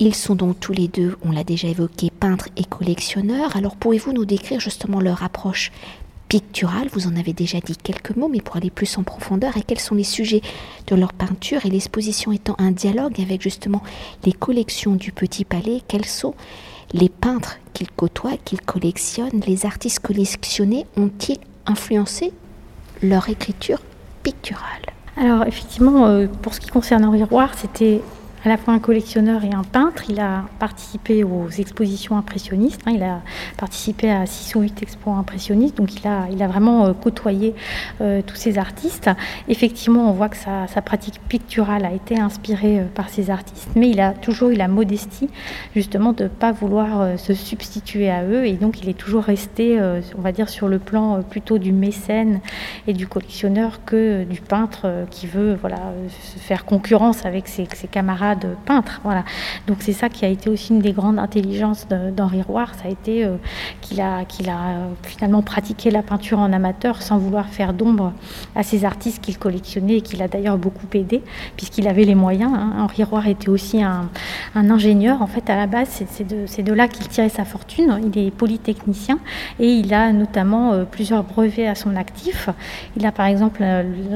Ils 0.00 0.14
sont 0.14 0.36
donc 0.36 0.60
tous 0.60 0.72
les 0.72 0.86
deux, 0.86 1.16
on 1.22 1.32
l'a 1.32 1.42
déjà 1.42 1.68
évoqué, 1.68 2.10
peintres 2.10 2.48
et 2.56 2.64
collectionneurs. 2.64 3.56
Alors 3.56 3.74
pouvez-vous 3.76 4.12
nous 4.12 4.24
décrire 4.24 4.60
justement 4.60 5.00
leur 5.00 5.24
approche 5.24 5.72
picturale? 6.28 6.88
Vous 6.92 7.08
en 7.08 7.16
avez 7.16 7.32
déjà 7.32 7.58
dit 7.58 7.76
quelques 7.76 8.14
mots, 8.14 8.28
mais 8.28 8.40
pour 8.40 8.56
aller 8.56 8.70
plus 8.70 8.96
en 8.96 9.02
profondeur, 9.02 9.56
et 9.56 9.62
quels 9.62 9.80
sont 9.80 9.96
les 9.96 10.04
sujets 10.04 10.42
de 10.86 10.94
leur 10.94 11.12
peinture 11.12 11.66
et 11.66 11.70
l'exposition 11.70 12.30
étant 12.30 12.54
un 12.58 12.70
dialogue 12.70 13.20
avec 13.20 13.42
justement 13.42 13.82
les 14.24 14.32
collections 14.32 14.94
du 14.94 15.10
Petit 15.10 15.44
Palais, 15.44 15.82
quels 15.88 16.04
sont 16.04 16.34
les 16.92 17.08
peintres 17.08 17.58
qu'ils 17.74 17.90
côtoient, 17.90 18.36
qu'ils 18.44 18.60
collectionnent, 18.60 19.40
les 19.46 19.66
artistes 19.66 20.00
collectionnés 20.00 20.86
ont-ils 20.96 21.38
influencé 21.66 22.32
leur 23.02 23.28
écriture 23.28 23.80
picturale? 24.22 24.97
Alors 25.20 25.46
effectivement, 25.46 26.06
euh, 26.06 26.26
pour 26.42 26.54
ce 26.54 26.60
qui 26.60 26.68
concerne 26.70 27.04
Henri 27.04 27.22
Roire, 27.24 27.54
c'était 27.56 28.02
à 28.44 28.48
la 28.48 28.56
fois 28.56 28.74
un 28.74 28.78
collectionneur 28.78 29.44
et 29.44 29.52
un 29.52 29.64
peintre. 29.64 30.04
Il 30.08 30.20
a 30.20 30.44
participé 30.58 31.24
aux 31.24 31.48
expositions 31.48 32.16
impressionnistes. 32.16 32.82
Hein. 32.86 32.92
il 32.94 33.02
a 33.02 33.20
participé 33.56 34.10
à 34.10 34.26
6 34.26 34.54
ou 34.54 34.60
8 34.60 34.82
expos 34.82 35.14
impressionnistes. 35.16 35.76
Donc 35.76 35.94
il 35.94 36.06
a, 36.06 36.26
il 36.30 36.42
a 36.42 36.48
vraiment 36.48 36.86
euh, 36.86 36.92
côtoyé 36.92 37.54
euh, 38.00 38.22
tous 38.24 38.36
ces 38.36 38.58
artistes. 38.58 39.10
Effectivement, 39.48 40.10
on 40.10 40.12
voit 40.12 40.28
que 40.28 40.36
sa, 40.36 40.66
pratique 40.82 41.20
picturale 41.28 41.84
a 41.84 41.92
été 41.92 42.18
inspirée 42.18 42.80
euh, 42.80 42.84
par 42.94 43.08
ces 43.08 43.30
artistes. 43.30 43.70
Mais 43.74 43.90
il 43.90 44.00
a 44.00 44.12
toujours 44.12 44.50
eu 44.50 44.54
la 44.54 44.68
modestie 44.68 45.28
justement 45.74 46.12
de 46.12 46.24
ne 46.24 46.28
pas 46.28 46.52
vouloir 46.52 47.18
se 47.18 47.34
substituer 47.34 48.10
à 48.10 48.24
eux. 48.24 48.46
Et 48.46 48.54
donc 48.54 48.80
il 48.82 48.88
est 48.88 48.96
toujours 48.98 49.24
resté, 49.24 49.80
on 50.16 50.20
va 50.20 50.32
dire, 50.32 50.48
sur 50.48 50.68
le 50.68 50.78
plan 50.78 51.22
plutôt 51.22 51.58
du 51.58 51.72
mécène 51.72 52.40
et 52.86 52.92
du 52.92 53.06
collectionneur 53.06 53.84
que 53.84 54.24
du 54.24 54.40
peintre 54.40 55.06
qui 55.10 55.26
veut 55.26 55.56
voilà, 55.60 55.92
se 56.08 56.38
faire 56.38 56.64
concurrence 56.64 57.24
avec 57.26 57.48
ses 57.48 57.66
camarades 57.90 58.27
de 58.34 58.48
peintre. 58.64 59.00
Voilà. 59.04 59.24
Donc 59.66 59.78
c'est 59.80 59.92
ça 59.92 60.08
qui 60.08 60.24
a 60.24 60.28
été 60.28 60.50
aussi 60.50 60.72
une 60.72 60.80
des 60.80 60.92
grandes 60.92 61.18
intelligences 61.18 61.86
d'Henri 61.88 62.42
Roire, 62.42 62.74
ça 62.74 62.88
a 62.88 62.90
été 62.90 63.24
euh, 63.24 63.36
qu'il 63.80 64.00
a, 64.00 64.24
qu'il 64.24 64.48
a 64.48 64.52
euh, 64.52 64.88
finalement 65.02 65.42
pratiqué 65.42 65.90
la 65.90 66.02
peinture 66.02 66.38
en 66.38 66.52
amateur 66.52 67.02
sans 67.02 67.18
vouloir 67.18 67.46
faire 67.46 67.72
d'ombre 67.72 68.12
à 68.54 68.62
ces 68.62 68.84
artistes 68.84 69.22
qu'il 69.22 69.38
collectionnait 69.38 69.98
et 69.98 70.00
qu'il 70.00 70.22
a 70.22 70.28
d'ailleurs 70.28 70.58
beaucoup 70.58 70.86
aidé 70.94 71.22
puisqu'il 71.56 71.88
avait 71.88 72.04
les 72.04 72.14
moyens. 72.14 72.52
Hein. 72.54 72.74
Henri 72.78 73.04
Roire 73.04 73.26
était 73.28 73.48
aussi 73.48 73.82
un, 73.82 74.08
ingénieur. 74.54 75.22
En 75.22 75.26
fait, 75.26 75.48
à 75.50 75.56
la 75.56 75.66
base, 75.66 75.88
c'est 75.88 76.26
de, 76.26 76.62
de, 76.62 76.72
là 76.72 76.88
qu'il 76.88 77.08
tirait 77.08 77.28
sa 77.28 77.44
fortune. 77.44 78.00
Il 78.12 78.18
est 78.26 78.30
polytechnicien 78.30 79.18
et 79.60 79.70
il 79.70 79.94
a 79.94 80.12
notamment 80.12 80.72
euh, 80.72 80.84
plusieurs 80.84 81.24
brevets 81.24 81.68
à 81.68 81.74
son 81.74 81.96
actif. 81.96 82.48
Il 82.96 83.06
a 83.06 83.12
par 83.12 83.26
exemple, 83.26 83.64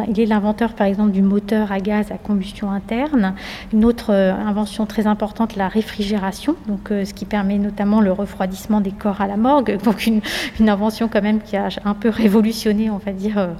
il 0.09 0.21
est 0.21 0.27
l'inventeur 0.27 0.75
par 0.75 0.87
exemple 0.87 1.13
du 1.13 1.23
moteur 1.23 1.73
à 1.73 1.81
gaz 1.81 2.11
à 2.11 2.19
combustion 2.19 2.71
interne, 2.71 3.35
une 3.73 3.85
autre 3.85 4.02
autre 4.03 4.13
invention 4.13 4.87
très 4.87 5.07
importante, 5.07 5.57
la 5.57 5.69
réfrigération, 5.69 6.57
donc, 6.67 6.89
ce 6.89 7.13
qui 7.15 7.25
permet 7.25 7.59
notamment 7.59 8.01
le 8.01 8.13
refroidissement 8.13 8.81
des 8.81 8.91
corps 8.91 9.21
à 9.21 9.27
la 9.27 9.37
morgue. 9.37 9.79
Donc 9.85 10.07
une, 10.07 10.21
invention 10.69 11.09
quand 11.09 11.23
même 11.23 11.41
qui 11.41 11.57
a 11.57 11.69
un 11.85 11.95
peu 11.95 12.09
révolutionné, 12.09 12.89
on 12.91 12.99
va 12.99 13.13
dire, 13.13 13.51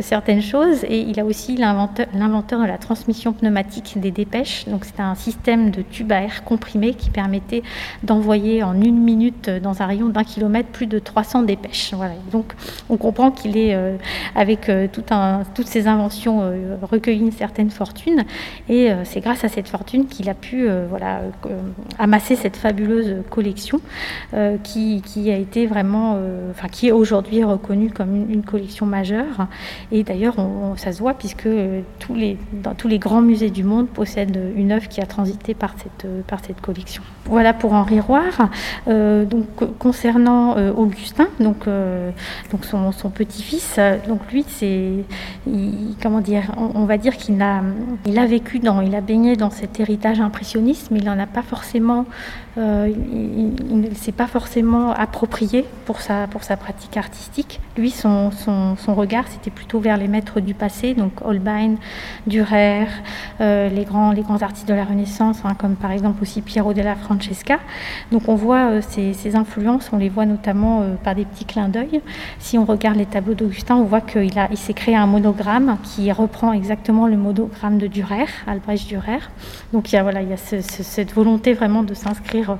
certaines 0.00 0.42
choses. 0.42 0.84
Et 0.84 1.00
il 1.00 1.18
a 1.18 1.24
aussi 1.24 1.56
l'inventeur 1.56 2.60
de 2.60 2.66
la 2.66 2.78
transmission 2.78 3.32
pneumatique 3.32 3.98
des 3.98 4.10
dépêches. 4.10 4.66
Donc 4.66 4.84
c'était 4.84 5.02
un 5.02 5.14
système 5.14 5.70
de 5.70 5.82
tube 5.82 6.12
à 6.12 6.22
air 6.22 6.44
comprimé 6.44 6.94
qui 6.94 7.10
permettait 7.10 7.62
d'envoyer 8.02 8.62
en 8.62 8.80
une 8.80 8.98
minute 8.98 9.50
dans 9.50 9.82
un 9.82 9.86
rayon 9.86 10.08
d'un 10.08 10.24
kilomètre 10.24 10.68
plus 10.68 10.86
de 10.86 10.98
300 10.98 11.42
dépêches. 11.42 11.92
Voilà. 11.94 12.14
Donc 12.32 12.54
on 12.88 12.96
comprend 12.96 13.30
qu'il 13.30 13.56
est, 13.56 13.74
euh, 13.74 13.96
avec 14.34 14.68
euh, 14.68 14.88
toutes 15.54 15.66
ces 15.66 15.86
inventions, 15.88 16.40
euh, 16.42 16.76
recueilli 16.82 17.20
une 17.20 17.32
certaine 17.32 17.70
fortune. 17.70 18.24
Et 18.68 18.90
c'est 19.04 19.20
grâce 19.20 19.44
à 19.44 19.48
cette 19.48 19.68
qu'il 19.82 20.28
a 20.28 20.34
pu 20.34 20.68
voilà, 20.88 21.22
amasser 21.98 22.36
cette 22.36 22.56
fabuleuse 22.56 23.22
collection 23.30 23.80
qui, 24.62 25.02
qui, 25.02 25.30
a 25.30 25.36
été 25.36 25.66
vraiment, 25.66 26.18
enfin 26.50 26.68
qui 26.68 26.88
est 26.88 26.92
aujourd'hui 26.92 27.42
reconnue 27.44 27.90
comme 27.90 28.30
une, 28.30 28.42
collection 28.42 28.86
majeure. 28.86 29.48
Et 29.90 30.02
d'ailleurs, 30.04 30.36
ça 30.76 30.92
se 30.92 30.98
voit 30.98 31.14
puisque 31.14 31.48
tous 31.98 32.14
les, 32.14 32.36
dans 32.52 32.74
tous 32.74 32.88
les 32.88 32.98
grands 32.98 33.22
musées 33.22 33.50
du 33.50 33.64
monde 33.64 33.88
possèdent 33.88 34.38
une 34.56 34.72
œuvre 34.72 34.88
qui 34.88 35.00
a 35.00 35.06
transité 35.06 35.54
par 35.54 35.74
cette, 35.78 36.06
par 36.26 36.40
cette 36.44 36.60
collection. 36.60 37.02
Voilà 37.26 37.54
pour 37.54 37.72
Henri 37.72 38.00
Roire. 38.00 38.50
donc 38.86 39.78
concernant 39.78 40.56
Augustin, 40.72 41.28
donc, 41.40 41.66
donc 42.50 42.64
son, 42.64 42.92
son 42.92 43.10
petit-fils, 43.10 43.78
donc 44.06 44.20
lui, 44.32 44.44
c'est, 44.48 45.04
comment 46.02 46.20
dire, 46.20 46.52
on, 46.56 46.84
va 46.84 46.98
dire 46.98 47.16
qu'il 47.16 47.40
a, 47.42 47.62
il 48.06 48.18
a 48.18 48.26
vécu 48.26 48.58
dans, 48.58 48.80
il 48.80 48.94
a 48.94 49.00
baigné 49.00 49.36
dans 49.36 49.50
cet 49.64 49.80
héritage 49.80 50.20
impressionniste, 50.20 50.90
mais 50.90 50.98
il 50.98 51.06
n'en 51.06 51.18
a 51.18 51.26
pas 51.26 51.40
forcément, 51.40 52.04
euh, 52.58 52.92
il 52.92 53.80
ne 53.80 53.94
s'est 53.94 54.12
pas 54.12 54.26
forcément 54.26 54.92
approprié 54.92 55.64
pour 55.86 56.02
sa, 56.02 56.26
pour 56.26 56.44
sa 56.44 56.58
pratique 56.58 56.98
artistique. 56.98 57.60
Lui, 57.78 57.90
son, 57.90 58.30
son, 58.30 58.76
son 58.76 58.94
regard, 58.94 59.24
c'était 59.28 59.50
plutôt 59.50 59.80
vers 59.80 59.96
les 59.96 60.06
maîtres 60.06 60.40
du 60.40 60.52
passé, 60.52 60.92
donc 60.92 61.12
Holbein, 61.24 61.76
Dürer, 62.26 62.86
euh, 63.40 63.70
les, 63.70 63.84
grands, 63.84 64.12
les 64.12 64.20
grands 64.20 64.42
artistes 64.42 64.68
de 64.68 64.74
la 64.74 64.84
Renaissance, 64.84 65.38
hein, 65.44 65.54
comme 65.58 65.76
par 65.76 65.92
exemple 65.92 66.20
aussi 66.20 66.42
Piero 66.42 66.74
della 66.74 66.94
Francesca. 66.94 67.58
Donc 68.12 68.28
on 68.28 68.34
voit 68.34 68.70
euh, 68.70 68.80
ces, 68.86 69.14
ces, 69.14 69.36
influences, 69.36 69.90
on 69.94 69.96
les 69.96 70.10
voit 70.10 70.26
notamment 70.26 70.82
par 71.02 71.14
des 71.14 71.24
petits 71.24 71.46
clins 71.46 71.70
d'œil. 71.70 72.02
Si 72.38 72.58
on 72.58 72.66
regarde 72.66 72.96
les 72.96 73.06
tableaux 73.06 73.34
d'Augustin, 73.34 73.76
on 73.76 73.84
voit 73.84 74.02
qu'il 74.02 74.38
a, 74.38 74.48
il 74.50 74.58
s'est 74.58 74.74
créé 74.74 74.94
un 74.94 75.06
monogramme 75.06 75.78
qui 75.82 76.12
reprend 76.12 76.52
exactement 76.52 77.06
le 77.06 77.16
monogramme 77.16 77.78
de 77.78 77.86
Dürer, 77.86 78.26
Albrecht 78.46 78.86
Dürer. 78.88 79.20
Donc 79.72 79.92
il 79.92 79.96
y 79.96 79.98
a, 79.98 80.02
voilà, 80.02 80.22
il 80.22 80.28
y 80.28 80.32
a 80.32 80.36
cette 80.36 81.12
volonté 81.12 81.52
vraiment 81.52 81.82
de 81.82 81.94
s'inscrire 81.94 82.58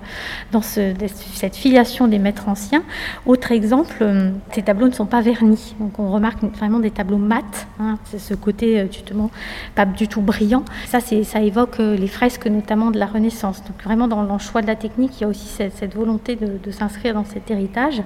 dans 0.52 0.62
ce, 0.62 0.92
cette 1.34 1.56
filiation 1.56 2.08
des 2.08 2.18
maîtres 2.18 2.48
anciens. 2.48 2.82
Autre 3.26 3.52
exemple, 3.52 3.96
euh, 4.02 4.30
ces 4.52 4.62
tableaux 4.62 4.88
ne 4.88 4.92
sont 4.92 5.06
pas 5.06 5.20
vernis. 5.20 5.74
Donc 5.80 5.98
on 5.98 6.10
remarque 6.10 6.42
vraiment 6.42 6.80
des 6.80 6.90
tableaux 6.90 7.18
mat, 7.18 7.66
hein, 7.80 7.98
c'est 8.04 8.18
ce 8.18 8.34
côté 8.34 8.80
euh, 8.80 8.86
justement 8.90 9.30
pas 9.74 9.86
du 9.86 10.08
tout 10.08 10.20
brillant. 10.20 10.64
Ça, 10.86 10.98
ça 11.00 11.40
évoque 11.40 11.80
euh, 11.80 11.96
les 11.96 12.08
fresques 12.08 12.46
notamment 12.46 12.90
de 12.90 12.98
la 12.98 13.06
Renaissance. 13.06 13.62
Donc 13.64 13.82
vraiment 13.82 14.08
dans 14.08 14.22
le 14.22 14.38
choix 14.38 14.62
de 14.62 14.66
la 14.66 14.76
technique, 14.76 15.20
il 15.20 15.22
y 15.22 15.24
a 15.24 15.28
aussi 15.28 15.46
cette, 15.46 15.94
volonté 15.94 16.36
de, 16.36 16.58
de 16.62 16.70
s'inscrire 16.70 17.14
dans 17.14 17.24
cet 17.24 17.50
héritage. 17.50 18.02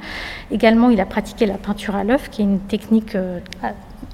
Également, 0.51 0.91
il 0.91 1.01
a 1.01 1.07
pratiqué 1.07 1.47
la 1.47 1.55
peinture 1.55 1.97
à 1.97 2.05
l'œuf, 2.05 2.29
qui 2.31 2.43
est 2.43 2.45
une 2.45 2.61
technique 2.61 3.17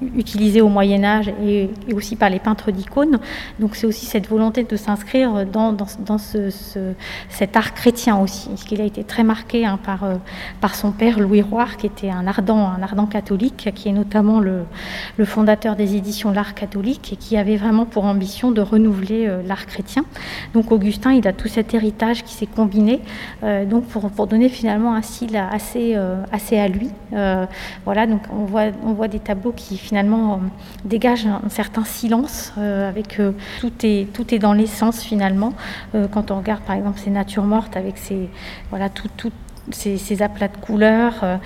utilisé 0.01 0.61
au 0.61 0.67
Moyen 0.67 1.03
Âge 1.03 1.31
et, 1.43 1.69
aussi 1.93 2.15
par 2.15 2.29
les 2.29 2.39
peintres 2.39 2.71
d'icônes. 2.71 3.19
Donc 3.59 3.75
c'est 3.75 3.87
aussi 3.87 4.05
cette 4.05 4.27
volonté 4.27 4.63
de 4.63 4.75
s'inscrire 4.75 5.45
dans, 5.45 5.71
dans, 5.71 5.87
dans 6.05 6.17
ce, 6.17 6.49
cet 7.29 7.55
art 7.55 7.73
chrétien 7.73 8.17
aussi, 8.17 8.49
parce 8.49 8.63
qu'il 8.63 8.81
a 8.81 8.83
été 8.83 9.03
très 9.03 9.23
marqué 9.23 9.65
hein, 9.65 9.79
par, 9.81 10.03
euh, 10.03 10.15
par 10.61 10.75
son 10.75 10.91
père 10.91 11.19
Louis 11.19 11.41
Roire, 11.41 11.77
qui 11.77 11.85
était 11.85 12.09
un 12.09 12.27
ardent, 12.27 12.69
un 12.69 12.81
ardent 12.81 13.05
catholique, 13.05 13.69
qui 13.73 13.89
est 13.89 13.93
notamment 13.93 14.39
le, 14.39 14.65
fondateur 15.25 15.75
des 15.75 15.95
éditions 15.95 16.31
L'Art 16.31 16.53
catholique 16.53 17.13
et 17.13 17.15
qui 17.15 17.37
avait 17.37 17.55
vraiment 17.55 17.85
pour 17.85 18.05
ambition 18.05 18.51
de 18.51 18.61
renouveler 18.61 19.27
euh, 19.27 19.41
l'art 19.43 19.65
chrétien. 19.65 20.03
Donc 20.53 20.71
Augustin, 20.71 21.13
il 21.13 21.27
a 21.27 21.33
tout 21.33 21.47
cet 21.47 21.73
héritage 21.73 22.23
qui 22.23 22.33
s'est 22.33 22.45
combiné 22.45 23.01
euh, 23.43 23.65
donc 23.65 23.85
pour, 23.85 24.27
donner 24.27 24.49
finalement 24.49 24.95
un 24.95 25.01
style 25.01 25.35
assez, 25.35 25.95
à 25.95 26.67
lui. 26.67 26.89
voilà, 27.85 28.07
donc 28.07 28.21
on 28.31 28.45
voit 28.93 29.07
des 29.07 29.19
tableaux 29.19 29.51
qui 29.51 29.77
finalement 29.85 30.33
euh, 30.33 30.37
dégage 30.83 31.27
un, 31.27 31.49
certain 31.49 31.83
silence 31.83 32.53
euh, 32.57 32.89
avec 32.89 33.19
euh, 33.19 33.33
tout 33.61 33.71
est 33.83 34.11
tout 34.13 34.33
est 34.33 34.39
dans 34.39 34.53
l'essence 34.53 35.01
finalement. 35.01 35.53
Quand 36.11 36.31
on 36.31 36.37
regarde 36.37 36.63
par 36.63 36.75
exemple 36.75 36.99
ces 36.99 37.09
natures 37.09 37.43
mortes 37.43 37.77
avec 37.77 37.97
ces 37.97 38.29
voilà 38.69 38.89
tout, 38.89 39.09
tout 39.15 39.31
ces, 39.71 39.97
ces, 39.97 40.21
aplats 40.21 40.47
de 40.47 40.57
couleurs. 40.57 41.23
Euh, 41.23 41.37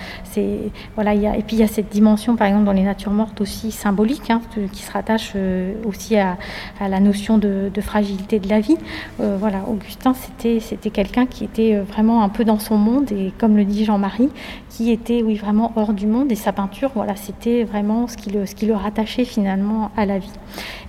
voilà, 0.94 1.14
y 1.14 1.26
a, 1.26 1.36
et 1.36 1.42
puis 1.42 1.56
il 1.56 1.60
y 1.60 1.62
a 1.62 1.68
cette 1.68 1.88
dimension, 1.88 2.36
par 2.36 2.46
exemple, 2.46 2.64
dans 2.64 2.72
les 2.72 2.82
natures 2.82 3.12
mortes 3.12 3.40
aussi 3.40 3.70
symbolique, 3.70 4.30
hein, 4.30 4.40
qui 4.72 4.82
se 4.82 4.92
rattache 4.92 5.32
euh, 5.36 5.74
aussi 5.84 6.16
à, 6.16 6.36
la 6.80 7.00
notion 7.00 7.38
de, 7.38 7.70
fragilité 7.80 8.38
de 8.38 8.48
la 8.48 8.60
vie. 8.60 8.76
Euh, 9.20 9.36
voilà, 9.38 9.60
Augustin, 9.68 10.14
c'était 10.14 10.90
quelqu'un 10.90 11.26
qui 11.26 11.44
était 11.44 11.76
vraiment 11.76 12.22
un 12.22 12.28
peu 12.28 12.44
dans 12.44 12.58
son 12.58 12.76
monde, 12.76 13.10
et 13.12 13.32
comme 13.38 13.56
le 13.56 13.64
dit 13.64 13.84
Jean-Marie, 13.84 14.28
qui 14.68 14.90
était 14.90 15.22
oui, 15.22 15.34
vraiment 15.34 15.72
hors 15.76 15.92
du 15.92 16.06
monde, 16.06 16.30
et 16.30 16.36
sa 16.36 16.52
peinture, 16.52 16.90
voilà, 16.94 17.16
c'était 17.16 17.64
vraiment 17.64 18.06
ce 18.06 18.16
qui, 18.16 18.30
le, 18.30 18.46
ce 18.46 18.54
qui 18.54 18.66
le 18.66 18.74
rattachait 18.74 19.24
finalement 19.24 19.90
à 19.96 20.04
la 20.06 20.18
vie. 20.18 20.32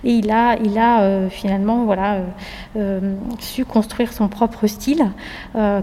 Et 0.04 0.12
il 0.12 0.30
a, 0.30 0.56
il 0.62 0.78
a 0.78 1.28
finalement 1.30 1.84
voilà, 1.84 2.18
su 3.38 3.64
construire 3.64 4.12
son 4.12 4.28
propre 4.28 4.66
style, 4.66 5.10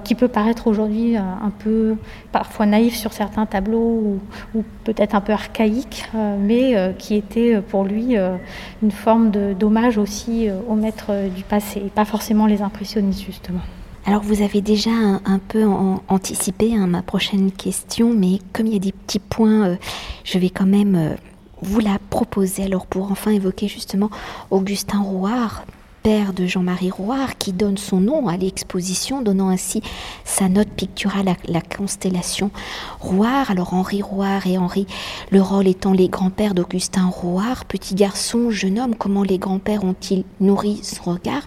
qui 0.03 0.15
peut 0.15 0.27
paraître 0.27 0.68
aujourd'hui 0.68 1.15
peu 1.50 1.96
parfois 2.31 2.65
naïf 2.65 2.96
sur 2.96 3.13
certains 3.13 3.46
tableaux 3.46 4.19
ou, 4.53 4.63
peut-être 4.84 5.15
un 5.15 5.22
peu 5.22 5.34
archaïque, 5.34 6.05
euh, 6.15 6.38
mais 6.39 6.75
euh, 6.75 6.91
qui 6.91 7.15
était 7.15 7.62
pour 7.62 7.84
lui 7.84 8.17
euh, 8.17 8.36
une 8.84 8.91
forme 8.91 9.31
d'hommage 9.31 9.98
aussi 9.98 10.50
aux 10.67 10.75
maîtres 10.75 11.29
du 11.36 11.43
passé, 11.43 11.79
et 11.86 11.89
pas 11.89 12.05
forcément 12.05 12.46
les 12.46 12.62
impressionnistes 12.62 13.24
justement. 13.25 13.62
Alors 14.05 14.22
vous 14.22 14.41
avez 14.41 14.62
déjà 14.62 14.91
un, 14.91 15.22
un 15.25 15.39
peu 15.39 15.65
anticipé 16.08 16.74
hein, 16.75 16.88
ma 16.88 17.01
prochaine 17.01 17.51
question, 17.51 18.13
mais 18.13 18.39
comme 18.53 18.67
il 18.67 18.74
y 18.74 18.77
a 18.77 18.79
des 18.79 18.91
petits 18.91 19.19
points, 19.19 19.77
je 20.24 20.39
vais 20.39 20.50
quand 20.50 20.65
même 20.65 21.15
vous 21.62 21.79
la 21.79 21.98
proposer. 22.10 22.63
Alors 22.63 22.86
pour 22.86 23.12
enfin 23.12 23.31
évoquer 23.31 23.67
justement 23.67 24.10
Augustin 24.50 25.00
Rouard, 25.00 25.63
père 26.03 26.34
de 26.34 26.46
Jean-Marie 26.46 26.91
Roire, 26.91 27.38
qui 27.38 27.53
donne 27.53 27.77
son 27.77 28.00
nom 28.00 28.27
à 28.27 28.38
l'exposition, 28.38 29.22
donnant 29.22 29.50
ainsi 29.50 29.82
sa 30.25 30.50
note 30.50 30.70
picturale 30.70 31.29
à 31.29 31.36
la 31.48 31.62
constellation 31.62 32.51
Roire. 33.00 33.51
Alors 33.51 33.74
Henri 33.74 34.01
Roire 34.01 34.48
et 34.48 34.58
Henri 34.58 34.88
le 35.32 35.41
rôle 35.41 35.68
étant 35.68 35.94
les 35.94 36.10
grands-pères 36.10 36.53
d'Augustin 36.53 37.06
Roire, 37.08 37.65
petit 37.65 37.96
garçon, 37.96 38.50
jeune 38.50 38.79
homme, 38.79 38.96
comment 38.96 39.24
les 39.24 39.38
grands-pères 39.38 39.84
ont-ils 39.84 40.24
nourri 40.39 40.79
son 40.84 41.12
regard? 41.12 41.44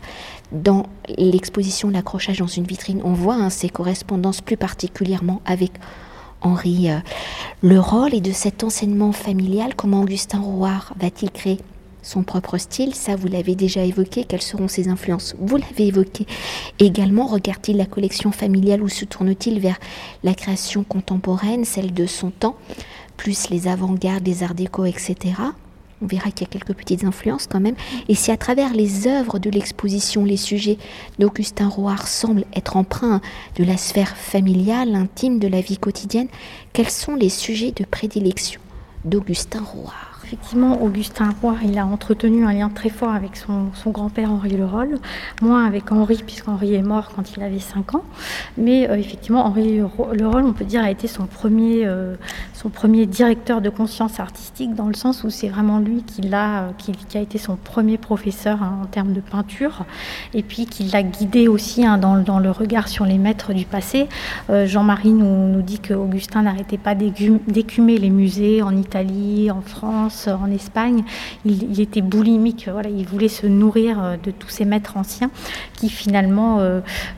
Dans 0.53 0.87
l'exposition 1.17 1.89
L'accrochage 1.89 2.39
dans 2.39 2.47
une 2.47 2.65
vitrine, 2.65 3.01
on 3.05 3.15
voit 3.15 3.37
hein, 3.37 3.51
ses 3.51 3.69
correspondances 3.69 4.43
plus 4.43 4.57
particulièrement 4.57 5.41
avec 5.47 5.73
Henri 6.43 6.91
euh, 6.91 6.99
le 7.63 7.81
rôle 7.81 8.15
et 8.15 8.21
de 8.21 8.33
cet 8.33 8.65
enseignement 8.65 9.13
familial, 9.13 9.75
comment 9.75 10.01
Augustin 10.01 10.41
Roire 10.41 10.93
va-t-il 11.01 11.31
créer 11.31 11.59
son 12.03 12.23
propre 12.23 12.59
style, 12.59 12.95
ça 12.95 13.17
vous 13.17 13.29
l'avez 13.29 13.55
déjà 13.55 13.85
évoqué, 13.85 14.25
quelles 14.25 14.43
seront 14.43 14.69
ses 14.69 14.89
influences 14.89 15.35
Vous 15.39 15.57
l'avez 15.57 15.87
évoqué 15.87 16.27
également, 16.79 17.27
regarde-t-il 17.27 17.77
la 17.77 17.87
collection 17.87 18.33
familiale 18.33 18.83
ou 18.83 18.89
se 18.89 19.05
tourne-t-il 19.05 19.61
vers 19.61 19.79
la 20.25 20.35
création 20.35 20.85
contemporaine, 20.85 21.65
celle 21.65 21.95
de 21.95 22.07
son 22.07 22.31
temps, 22.31 22.57
plus 23.17 23.51
les 23.51 23.69
avant-gardes, 23.69 24.27
les 24.27 24.43
arts 24.43 24.55
déco, 24.55 24.85
etc. 24.85 25.35
On 26.03 26.07
verra 26.07 26.33
qu'il 26.33 26.49
y 26.49 26.51
a 26.51 26.53
quelques 26.53 26.75
petites 26.75 27.05
influences 27.05 27.47
quand 27.47 27.61
même. 27.61 27.77
Et 28.09 28.17
si 28.17 28.33
à 28.33 28.37
travers 28.37 28.73
les 28.73 29.07
œuvres 29.07 29.39
de 29.39 29.51
l'exposition, 29.51 30.25
les 30.25 30.37
sujets 30.37 30.79
d'Augustin 31.21 31.69
Roard 31.69 32.09
semblent 32.09 32.45
être 32.57 32.77
empreints 32.77 33.21
de 33.55 33.63
la 33.63 33.77
sphère 33.77 34.17
familiale, 34.17 34.97
intime 34.97 35.39
de 35.39 35.47
la 35.47 35.61
vie 35.61 35.79
quotidienne, 35.79 36.29
quels 36.73 36.91
sont 36.91 37.15
les 37.15 37.29
sujets 37.29 37.71
de 37.71 37.85
prédilection 37.85 38.61
d'Augustin 39.05 39.63
Roard 39.63 40.12
effectivement, 40.33 40.83
Augustin 40.83 41.29
Roy, 41.43 41.57
a 41.77 41.85
entretenu 41.85 42.47
un 42.47 42.55
lien 42.55 42.71
très 42.71 42.89
fort 42.89 43.11
avec 43.11 43.37
son, 43.37 43.71
grand-père 43.91 44.33
Henri 44.33 44.57
Leroll, 44.57 44.99
moins 45.43 45.67
avec 45.67 45.93
Henri, 45.93 46.23
puisqu'Henri 46.25 46.75
est 46.75 46.83
mort 46.83 47.13
quand 47.15 47.37
il 47.37 47.43
avait 47.43 47.59
5 47.59 47.97
ans. 47.97 48.05
Mais 48.57 48.89
euh, 48.89 48.97
effectivement, 48.97 49.45
Henri 49.45 49.81
Leroll, 50.15 50.45
on 50.45 50.55
peut 50.55 50.65
dire, 50.65 50.83
a 50.83 50.91
été 50.91 51.07
son 51.07 51.27
premier, 51.27 51.85
euh, 51.85 52.15
son 52.55 52.71
premier 52.71 53.05
directeur 53.05 53.61
de 53.61 53.69
conscience 53.69 54.21
artistique, 54.21 54.75
dans 54.75 54.87
le 54.87 54.95
sens 54.95 55.23
où 55.23 55.29
c'est 55.29 55.49
vraiment 55.49 55.79
lui 55.79 56.03
qui, 56.03 56.23
qui, 56.79 57.19
a 57.19 57.21
été 57.21 57.37
son 57.37 57.57
premier 57.57 57.99
professeur 57.99 58.63
hein, 58.63 58.79
en 58.83 58.87
termes 58.87 59.13
de 59.13 59.21
peinture, 59.21 59.85
et 60.33 60.43
puis 60.43 60.65
qui 60.65 60.85
l'a 60.85 61.03
guidé 61.03 61.47
aussi 61.47 61.85
hein, 61.85 61.99
dans, 61.99 62.39
le 62.39 62.51
regard 62.51 62.89
sur 62.89 63.05
les 63.05 63.19
maîtres 63.19 63.53
du 63.53 63.67
passé. 63.67 64.09
Euh, 64.49 64.67
Jean-Marie 64.67 65.13
nous, 65.13 65.49
nous 65.49 65.63
dit 65.63 65.79
qu'Augustin 65.79 66.43
n'arrêtait 66.43 66.79
pas 66.79 66.95
d'écumer 66.95 67.99
les 67.99 68.11
musées 68.11 68.63
en 68.63 68.75
Italie, 68.75 69.51
en 69.51 69.61
France, 69.61 70.22
en 70.29 70.51
Espagne, 70.51 71.05
il, 71.45 71.81
était 71.81 72.01
boulimique. 72.01 72.69
Voilà, 72.71 72.89
il 72.89 73.07
voulait 73.07 73.29
se 73.29 73.47
nourrir 73.47 74.19
de 74.23 74.31
tous 74.31 74.49
ces 74.49 74.65
maîtres 74.65 74.97
anciens 74.97 75.31
qui 75.75 75.89
finalement 75.89 76.59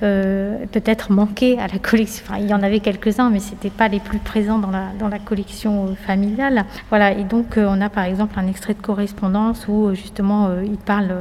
peut-être 0.00 1.12
manquaient 1.12 1.58
à 1.58 1.66
la 1.66 1.78
collection. 1.78 2.24
Enfin, 2.26 2.38
il 2.40 2.48
y 2.48 2.54
en 2.54 2.62
avait 2.62 2.80
quelques-uns, 2.80 3.30
mais 3.30 3.40
c'était 3.40 3.70
pas 3.70 3.88
les 3.88 4.00
plus 4.00 4.18
présents 4.18 4.58
dans 4.58 4.70
la, 4.70 4.88
dans 4.98 5.08
la 5.08 5.18
collection 5.18 5.94
familiale. 6.06 6.64
Voilà, 6.88 7.12
et 7.12 7.24
donc 7.24 7.54
on 7.56 7.80
a 7.80 7.88
par 7.88 8.04
exemple 8.04 8.38
un 8.38 8.46
extrait 8.46 8.74
de 8.74 8.80
correspondance 8.80 9.66
où 9.68 9.94
justement 9.94 10.48
il 10.62 10.78
parle, 10.78 11.14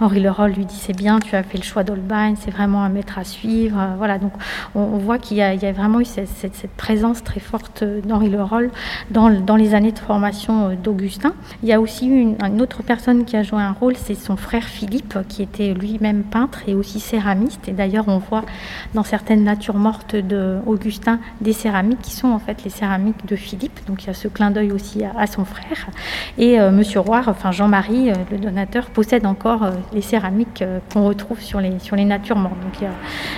Henri 0.00 0.20
Leroll 0.20 0.52
lui 0.52 0.64
dit 0.64 0.76
c'est 0.76 0.96
bien, 0.96 1.18
tu 1.20 1.36
as 1.36 1.42
fait 1.42 1.58
le 1.58 1.64
choix 1.64 1.84
d'Holbein, 1.84 2.34
c'est 2.36 2.50
vraiment 2.50 2.82
un 2.82 2.88
maître 2.88 3.18
à 3.18 3.24
suivre. 3.24 3.76
Voilà, 3.96 4.18
donc 4.18 4.32
on, 4.74 4.98
voit 4.98 5.18
qu'il 5.18 5.36
y, 5.36 5.42
a 5.42 5.72
vraiment 5.72 6.00
eu 6.00 6.04
cette, 6.04 6.70
présence 6.76 7.22
très 7.22 7.40
forte 7.40 7.84
d'Henri 7.84 8.28
Leroll 8.28 8.70
dans, 9.10 9.30
dans 9.30 9.56
les 9.56 9.74
années 9.74 9.92
de 9.92 9.98
formation 9.98 10.76
d'Augustin. 10.82 11.27
Il 11.62 11.68
y 11.68 11.72
a 11.72 11.80
aussi 11.80 12.06
une, 12.06 12.36
autre 12.60 12.82
personne 12.82 13.24
qui 13.24 13.36
a 13.36 13.42
joué 13.42 13.60
un 13.60 13.72
rôle, 13.72 13.96
c'est 13.96 14.14
son 14.14 14.36
frère 14.36 14.64
Philippe, 14.64 15.18
qui 15.28 15.42
était 15.42 15.74
lui-même 15.74 16.22
peintre 16.22 16.60
et 16.66 16.74
aussi 16.74 17.00
céramiste. 17.00 17.68
Et 17.68 17.72
d'ailleurs, 17.72 18.08
on 18.08 18.18
voit 18.18 18.44
dans 18.94 19.04
certaines 19.04 19.44
natures 19.44 19.76
mortes 19.76 20.16
d'Augustin 20.16 21.18
des 21.40 21.52
céramiques 21.52 22.02
qui 22.02 22.12
sont 22.12 22.28
en 22.28 22.38
fait 22.38 22.64
les 22.64 22.70
céramiques 22.70 23.26
de 23.26 23.36
Philippe. 23.36 23.80
Donc 23.86 24.04
il 24.04 24.06
y 24.08 24.10
a 24.10 24.14
ce 24.14 24.28
clin 24.28 24.50
d'œil 24.50 24.72
aussi 24.72 25.02
à, 25.04 25.26
son 25.26 25.44
frère. 25.44 25.88
Et 26.36 26.60
euh, 26.60 26.70
Monsieur 26.70 27.00
Roire, 27.00 27.28
enfin 27.28 27.50
Jean-Marie, 27.52 28.10
euh, 28.10 28.14
le 28.30 28.38
donateur, 28.38 28.86
possède 28.86 29.26
encore 29.26 29.62
euh, 29.62 29.70
les 29.92 30.02
céramiques 30.02 30.64
qu'on 30.92 31.04
retrouve 31.04 31.40
sur 31.40 31.60
les, 31.60 31.78
sur 31.78 31.96
les 31.96 32.04
natures 32.04 32.36
mortes. 32.36 32.60
Donc 32.60 32.88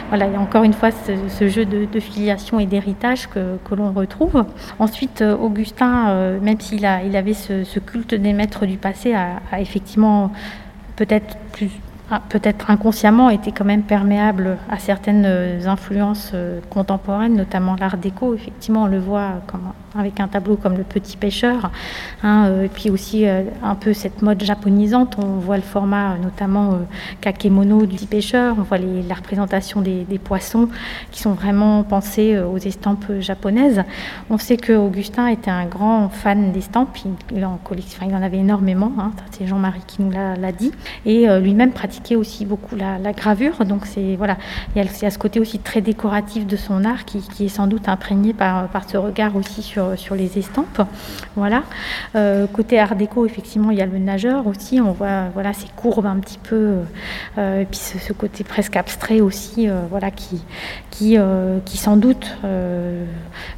voilà, 0.08 0.26
il 0.26 0.32
y 0.32 0.36
a 0.36 0.40
encore 0.40 0.64
une 0.64 0.72
fois 0.72 0.90
ce, 0.90 1.48
jeu 1.48 1.64
de, 1.64 2.00
filiation 2.00 2.58
et 2.60 2.66
d'héritage 2.66 3.28
que, 3.28 3.56
que 3.64 3.74
l'on 3.74 3.92
retrouve. 3.92 4.44
Ensuite, 4.78 5.22
Augustin, 5.22 6.38
même 6.40 6.60
s'il 6.60 6.80
il 7.06 7.16
avait 7.16 7.34
ce, 7.34 7.78
culte 7.86 8.14
des 8.14 8.32
maîtres 8.32 8.66
du 8.66 8.76
passé, 8.76 9.14
a, 9.14 9.40
effectivement 9.58 10.32
peut-être 10.96 11.36
plus 11.52 11.70
peut-être 12.28 12.72
inconsciemment, 12.72 13.30
était 13.30 13.52
quand 13.52 13.64
même 13.64 13.84
perméable 13.84 14.58
à 14.68 14.78
certaines 14.78 15.26
influences 15.66 16.32
contemporaines, 16.68 17.36
notamment 17.36 17.76
l'art 17.76 17.98
déco. 17.98 18.34
Effectivement, 18.34 18.82
on 18.82 18.86
le 18.88 18.98
voit 18.98 19.42
comme 19.46 19.72
avec 19.98 20.20
un 20.20 20.28
tableau 20.28 20.56
comme 20.56 20.76
Le 20.76 20.84
Petit 20.84 21.16
Pêcheur, 21.16 21.70
hein, 22.22 22.46
euh, 22.46 22.64
et 22.64 22.68
puis 22.68 22.90
aussi 22.90 23.26
euh, 23.26 23.42
un 23.62 23.74
peu 23.74 23.92
cette 23.92 24.22
mode 24.22 24.42
japonisante. 24.42 25.16
On 25.18 25.38
voit 25.38 25.56
le 25.56 25.62
format 25.62 26.16
notamment 26.16 26.72
euh, 26.72 26.76
kakemono 27.20 27.86
du 27.86 27.96
Petit 27.96 28.06
Pêcheur, 28.06 28.54
on 28.58 28.62
voit 28.62 28.78
la 28.78 29.14
représentation 29.14 29.80
des, 29.80 30.06
poissons 30.22 30.68
qui 31.10 31.20
sont 31.22 31.32
vraiment 31.32 31.82
pensés 31.82 32.38
aux 32.38 32.58
estampes 32.58 33.10
japonaises. 33.20 33.82
On 34.28 34.36
sait 34.36 34.58
que 34.58 34.74
Augustin 34.74 35.28
était 35.28 35.50
un 35.50 35.64
grand 35.64 36.10
fan 36.10 36.52
d'estampes, 36.52 36.98
il, 37.34 37.44
en 37.44 37.58
il 38.06 38.14
en 38.14 38.22
avait 38.22 38.38
énormément, 38.38 38.92
hein, 38.98 39.12
c'est 39.30 39.46
Jean-Marie 39.46 39.80
qui 39.86 40.02
nous 40.02 40.10
l'a 40.10 40.52
dit, 40.52 40.72
et 41.06 41.26
lui-même 41.40 41.72
pratiquait 41.72 42.16
aussi 42.16 42.44
beaucoup 42.44 42.76
la, 42.76 43.12
gravure. 43.12 43.64
Donc 43.64 43.86
c'est 43.86 44.14
voilà, 44.16 44.36
il 44.76 44.84
y, 44.84 45.06
a, 45.06 45.10
ce 45.10 45.18
côté 45.18 45.40
aussi 45.40 45.58
très 45.58 45.80
décoratif 45.80 46.46
de 46.46 46.56
son 46.56 46.84
art 46.84 47.04
qui, 47.06 47.22
est 47.40 47.48
sans 47.48 47.66
doute 47.66 47.88
imprégné 47.88 48.34
par 48.34 48.68
ce 48.86 48.98
regard 48.98 49.34
aussi 49.36 49.62
sur 49.62 49.79
sur, 49.96 50.14
les 50.14 50.38
estampes. 50.38 50.82
Voilà. 51.36 51.62
Euh, 52.16 52.46
côté 52.46 52.78
art 52.78 52.96
déco, 52.96 53.26
effectivement, 53.26 53.70
il 53.70 53.78
y 53.78 53.82
a 53.82 53.86
le 53.86 53.98
nageur 53.98 54.46
aussi. 54.46 54.80
On 54.80 54.92
voit 54.92 55.28
voilà, 55.34 55.52
ces 55.52 55.68
courbes 55.76 56.06
un 56.06 56.18
petit 56.18 56.38
peu, 56.38 56.78
euh, 57.38 57.62
et 57.62 57.64
puis 57.64 57.78
ce, 57.78 58.12
côté 58.12 58.44
presque 58.44 58.76
abstrait 58.76 59.20
aussi, 59.20 59.68
euh, 59.68 59.82
voilà, 59.90 60.10
qui, 60.10 60.42
qui, 60.90 61.16
qui 61.64 61.76
sans 61.76 61.96
doute 61.96 62.36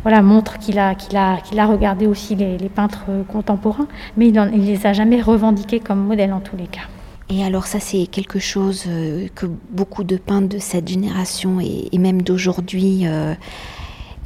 voilà, 0.02 0.22
montre 0.22 0.58
qu'il 0.58 0.78
a, 0.78 0.94
qu'il 0.94 1.16
a, 1.16 1.38
a 1.56 1.66
regardé 1.66 2.06
aussi 2.06 2.34
les, 2.34 2.68
peintres 2.68 3.04
contemporains, 3.28 3.86
mais 4.16 4.28
il 4.28 4.34
ne 4.34 4.48
les 4.48 4.86
a 4.86 4.92
jamais 4.92 5.20
revendiqués 5.20 5.80
comme 5.80 5.98
modèle 5.98 6.32
en 6.32 6.40
tous 6.40 6.56
les 6.56 6.66
cas. 6.66 6.82
Et 7.28 7.44
alors 7.44 7.66
ça, 7.66 7.80
c'est 7.80 8.06
quelque 8.06 8.38
chose 8.38 8.86
que 9.34 9.46
beaucoup 9.70 10.04
de 10.04 10.16
peintres 10.16 10.48
de 10.48 10.58
cette 10.58 10.88
génération 10.88 11.60
et, 11.60 11.98
même 11.98 12.22
d'aujourd'hui 12.22 13.06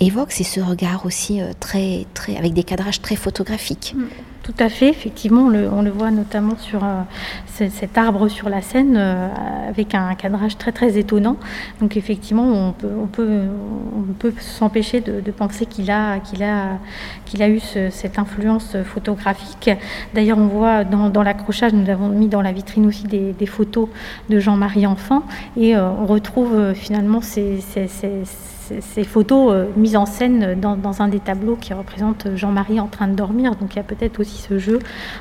évoque, 0.01 0.33
c'est 0.33 0.45
ce 0.45 0.61
regard 0.61 1.07
aussi 1.07 1.41
euh, 1.41 1.53
très, 1.59 2.07
très, 2.15 2.37
avec 2.37 2.53
des 2.53 2.65
cadrages 2.65 3.01
très 3.01 3.17
photographiques. 3.17 3.95
Mm. 3.97 4.05
Tout 4.43 4.55
à 4.61 4.69
fait, 4.69 4.89
effectivement, 4.89 5.47
on 5.47 5.49
le, 5.49 5.69
on 5.69 5.83
le 5.83 5.91
voit 5.91 6.13
notamment 6.13 6.57
sur 6.57 6.85
euh, 6.85 7.03
cet 7.69 7.99
arbre 7.99 8.29
sur 8.29 8.49
la 8.49 8.63
scène 8.63 8.95
euh, 8.97 9.29
avec 9.69 9.93
un 9.93 10.15
cadrage 10.15 10.57
très 10.57 10.71
très 10.71 10.97
étonnant. 10.99 11.37
Donc 11.81 11.97
effectivement, 11.97 12.45
on 12.45 12.71
peut, 12.71 12.93
on 12.97 13.09
peut, 13.09 13.41
on 13.97 14.13
peut 14.13 14.33
s'empêcher 14.39 15.01
de, 15.01 15.33
penser 15.33 15.67
qu'il 15.67 15.91
a, 15.91 16.21
qu'il 16.21 16.45
a, 16.45 16.79
qu'il 17.25 17.43
a 17.43 17.49
eu 17.49 17.59
cette 17.59 18.21
influence 18.21 18.77
photographique. 18.85 19.69
D'ailleurs, 20.15 20.39
on 20.39 20.47
voit 20.47 20.85
dans, 20.85 21.11
dans 21.11 21.25
l'accrochage, 21.25 21.73
nous 21.73 21.91
avons 21.91 22.09
mis 22.09 22.29
dans 22.29 22.41
la 22.41 22.53
vitrine 22.53 22.87
aussi 22.87 23.03
des, 23.03 23.47
photos 23.47 23.89
de 24.31 24.39
Jean-Marie 24.39 24.87
Enfant 24.87 25.25
et 25.57 25.77
on 25.77 26.07
retrouve 26.07 26.73
finalement 26.75 27.21
ces 27.21 27.59
ces 28.81 29.05
photos 29.05 29.53
euh, 29.53 29.67
mises 29.77 29.97
en 29.97 30.07
scène 30.07 30.59
dans, 30.61 31.03
un 31.03 31.09
des 31.09 31.21
tableaux 31.21 31.57
qui 31.57 31.73
représente 31.75 32.29
Jean-Marie 32.37 32.81
en 32.81 32.87
train 32.87 33.09
de 33.09 33.15
dormir. 33.15 33.55
Donc 33.57 33.75
il 33.75 33.77
y 33.77 33.81
a 33.81 33.85
peut-être 33.85 34.21
aussi 34.21 34.41
ce 34.41 34.59
jeu 34.59 34.79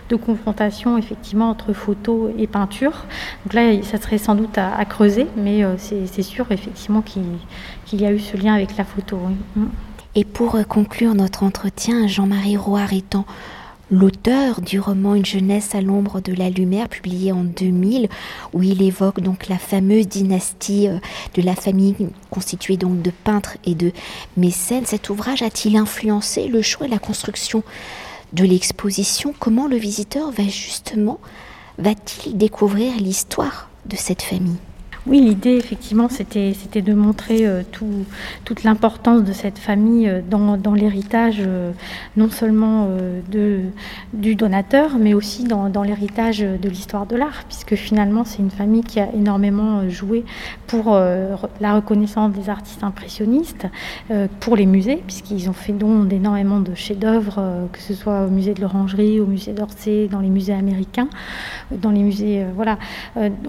de 0.10 0.16
confrontation 0.16 0.98
effectivement 0.98 1.50
entre 1.50 1.74
photo 1.74 2.32
et 2.38 2.48
peinture. 2.48 3.06
Donc 3.46 3.54
là, 3.54 3.82
ça 3.84 4.00
serait 4.00 4.18
sans 4.18 4.36
doute 4.36 4.58
à, 4.58 4.84
creuser, 4.86 5.28
mais 5.38 5.64
euh, 5.64 5.76
c'est 5.78 6.22
sûr 6.22 6.46
effectivement 6.52 7.02
qu'il 7.02 8.02
y 8.02 8.06
a 8.06 8.12
eu 8.12 8.20
ce 8.20 8.38
lien 8.38 8.54
avec 8.54 8.78
la 8.78 8.84
photo. 8.84 9.18
Et 10.16 10.24
pour 10.24 10.56
euh, 10.56 10.64
conclure 10.64 11.14
notre 11.14 11.44
entretien, 11.44 12.08
Jean-Marie 12.08 12.58
Roire 12.58 12.94
étant 12.94 13.26
l'auteur 13.92 14.62
du 14.62 14.80
roman 14.80 15.16
Une 15.16 15.26
jeunesse 15.26 15.76
à 15.76 15.82
l'ombre 15.82 16.22
de 16.22 16.34
la 16.34 16.50
lumière, 16.50 16.90
publié 16.90 17.32
en 17.32 17.44
2000, 17.44 18.10
où 18.54 18.64
il 18.64 18.82
évoque 18.82 19.22
donc 19.22 19.48
la 19.48 19.58
fameuse 19.58 20.08
dynastie 20.08 20.88
euh, 20.88 20.98
de 21.36 21.42
la 21.42 21.56
famille 21.56 21.96
constituée 22.30 22.78
donc 22.78 23.02
de 23.02 23.12
peintres 23.12 23.58
et 23.66 23.76
de 23.76 23.92
mécènes. 24.38 24.86
Cet 24.86 25.10
ouvrage 25.10 25.42
a-t-il 25.42 25.78
influencé 25.78 26.48
le 26.48 26.62
choix 26.62 26.88
et 26.88 26.90
la 26.90 27.00
construction 27.00 27.64
de 28.34 28.44
l'exposition? 28.44 29.34
Comment 29.40 29.68
le 29.68 29.78
visiteur 29.78 30.32
va 30.32 30.44
justement 30.44 31.20
va-t-il 31.78 32.38
découvrir 32.38 32.96
l'histoire 32.98 33.70
de 33.86 33.96
cette 33.96 34.22
famille? 34.22 34.58
Oui, 35.08 35.22
l'idée, 35.22 35.56
effectivement, 35.56 36.10
c'était, 36.10 36.54
de 36.82 36.94
montrer 36.96 37.46
euh, 37.46 37.62
tout, 37.72 38.06
toute 38.44 38.64
l'importance 38.64 39.24
de 39.24 39.34
cette 39.34 39.60
famille 39.60 40.10
euh, 40.10 40.22
dans, 40.28 40.74
l'héritage, 40.74 41.38
euh, 41.46 41.72
non 42.18 42.30
seulement 42.32 42.90
du 44.14 44.36
donateur, 44.36 44.98
mais 44.98 45.14
aussi 45.14 45.44
dans, 45.44 45.70
dans 45.70 45.84
l'héritage 45.84 46.40
de 46.40 46.70
l'histoire 46.70 47.06
de 47.06 47.16
l'art, 47.16 47.44
puisque 47.48 47.76
finalement, 47.76 48.26
c'est 48.26 48.40
une 48.40 48.50
famille 48.50 48.84
qui 48.84 49.00
a 49.00 49.08
énormément 49.14 49.88
joué 49.90 50.24
pour 50.68 50.96
la 50.96 51.76
reconnaissance 51.76 52.32
des 52.32 52.50
artistes 52.50 52.84
impressionnistes, 52.84 53.68
pour 54.40 54.56
les 54.56 54.66
musées, 54.66 55.02
puisqu'ils 55.06 55.50
ont 55.50 55.54
fait 55.54 55.74
don 55.74 56.04
d'énormément 56.04 56.60
de 56.60 56.74
chefs-d'œuvre, 56.74 57.68
que 57.72 57.80
ce 57.80 57.94
soit 57.94 58.26
au 58.26 58.30
musée 58.30 58.54
de 58.54 58.62
l'Orangerie, 58.62 59.20
au 59.20 59.26
musée 59.26 59.54
d'Orsay, 59.54 60.08
dans 60.10 60.22
les 60.22 60.30
musées 60.30 60.54
américains, 60.54 61.10
dans 61.72 61.92
les 61.92 62.04
musées, 62.04 62.46
voilà, 62.56 62.78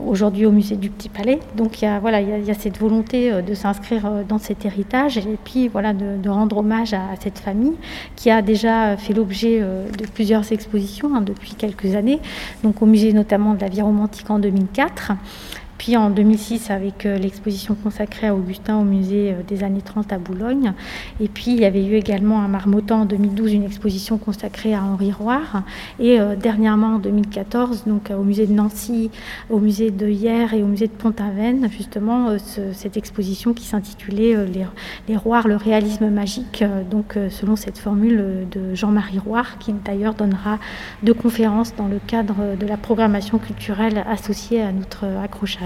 aujourd'hui 0.04 0.46
au 0.46 0.52
musée 0.52 0.76
du 0.76 0.90
Petit 0.90 1.08
Palais. 1.08 1.40
Donc 1.54 1.82
il 1.82 1.84
y 1.84 1.88
a, 1.88 2.54
cette 2.54 2.78
volonté 2.78 3.32
euh, 3.32 3.42
de 3.42 3.54
s'inscrire 3.54 4.06
euh, 4.06 4.22
dans 4.24 4.38
cet 4.38 4.64
héritage 4.64 5.18
et 5.18 5.38
puis 5.44 5.68
voilà, 5.68 5.92
de, 5.92 6.28
rendre 6.28 6.58
hommage 6.58 6.92
à, 6.92 7.02
cette 7.20 7.38
famille 7.38 7.74
qui 8.16 8.30
a 8.30 8.42
déjà 8.42 8.96
fait 8.96 9.12
l'objet 9.12 9.58
euh, 9.60 9.88
de 9.90 10.06
plusieurs 10.06 10.52
expositions 10.52 11.14
hein, 11.14 11.20
depuis 11.20 11.54
quelques 11.54 11.94
années, 11.94 12.20
donc 12.62 12.82
au 12.82 12.86
musée 12.86 13.12
notamment 13.12 13.54
de 13.54 13.60
la 13.60 13.68
vie 13.68 13.82
romantique 13.82 14.28
en 14.30 14.38
2004. 14.38 15.12
Puis 15.78 15.96
en 15.96 16.10
2006, 16.10 16.70
avec 16.70 17.04
euh, 17.04 17.18
l'exposition 17.18 17.74
consacrée 17.74 18.28
à 18.28 18.34
Augustin 18.34 18.76
au 18.78 18.84
musée 18.84 19.32
euh, 19.32 19.42
des 19.46 19.62
années 19.62 19.82
30 19.82 20.12
à 20.12 20.18
Boulogne. 20.18 20.72
Et 21.20 21.28
puis 21.28 21.48
il 21.48 21.60
y 21.60 21.64
avait 21.64 21.84
eu 21.84 21.94
également 21.94 22.42
à 22.42 22.48
Marmottan 22.48 23.02
en 23.02 23.04
2012 23.04 23.52
une 23.52 23.64
exposition 23.64 24.16
consacrée 24.16 24.74
à 24.74 24.82
Henri 24.82 25.12
Roire. 25.12 25.62
Et 26.00 26.18
euh, 26.18 26.34
dernièrement 26.34 26.94
en 26.94 26.98
2014, 26.98 27.84
donc 27.86 28.10
au 28.16 28.22
musée 28.22 28.46
de 28.46 28.52
Nancy, 28.52 29.10
au 29.50 29.58
musée 29.58 29.90
de 29.90 30.08
Hier 30.08 30.54
et 30.54 30.62
au 30.62 30.66
musée 30.66 30.86
de 30.86 30.92
Pont-Aven, 30.92 31.68
justement 31.70 32.36
cette 32.72 32.96
exposition 32.96 33.52
qui 33.52 33.64
s'intitulait 33.64 34.36
les, 35.08 35.16
Roires, 35.16 35.48
le 35.48 35.56
réalisme 35.56 36.08
magique. 36.08 36.64
donc 36.90 37.18
selon 37.30 37.56
cette 37.56 37.78
formule 37.78 38.46
de 38.50 38.74
Jean-Marie 38.74 39.18
Roire, 39.18 39.58
qui 39.58 39.72
d'ailleurs 39.84 40.14
donnera 40.14 40.58
deux 41.02 41.14
conférences 41.14 41.74
dans 41.76 41.88
le 41.88 41.98
cadre 42.06 42.56
de 42.58 42.66
la 42.66 42.76
programmation 42.76 43.38
culturelle 43.38 44.04
associée 44.08 44.62
à 44.62 44.72
notre 44.72 45.04
accrochage. 45.22 45.65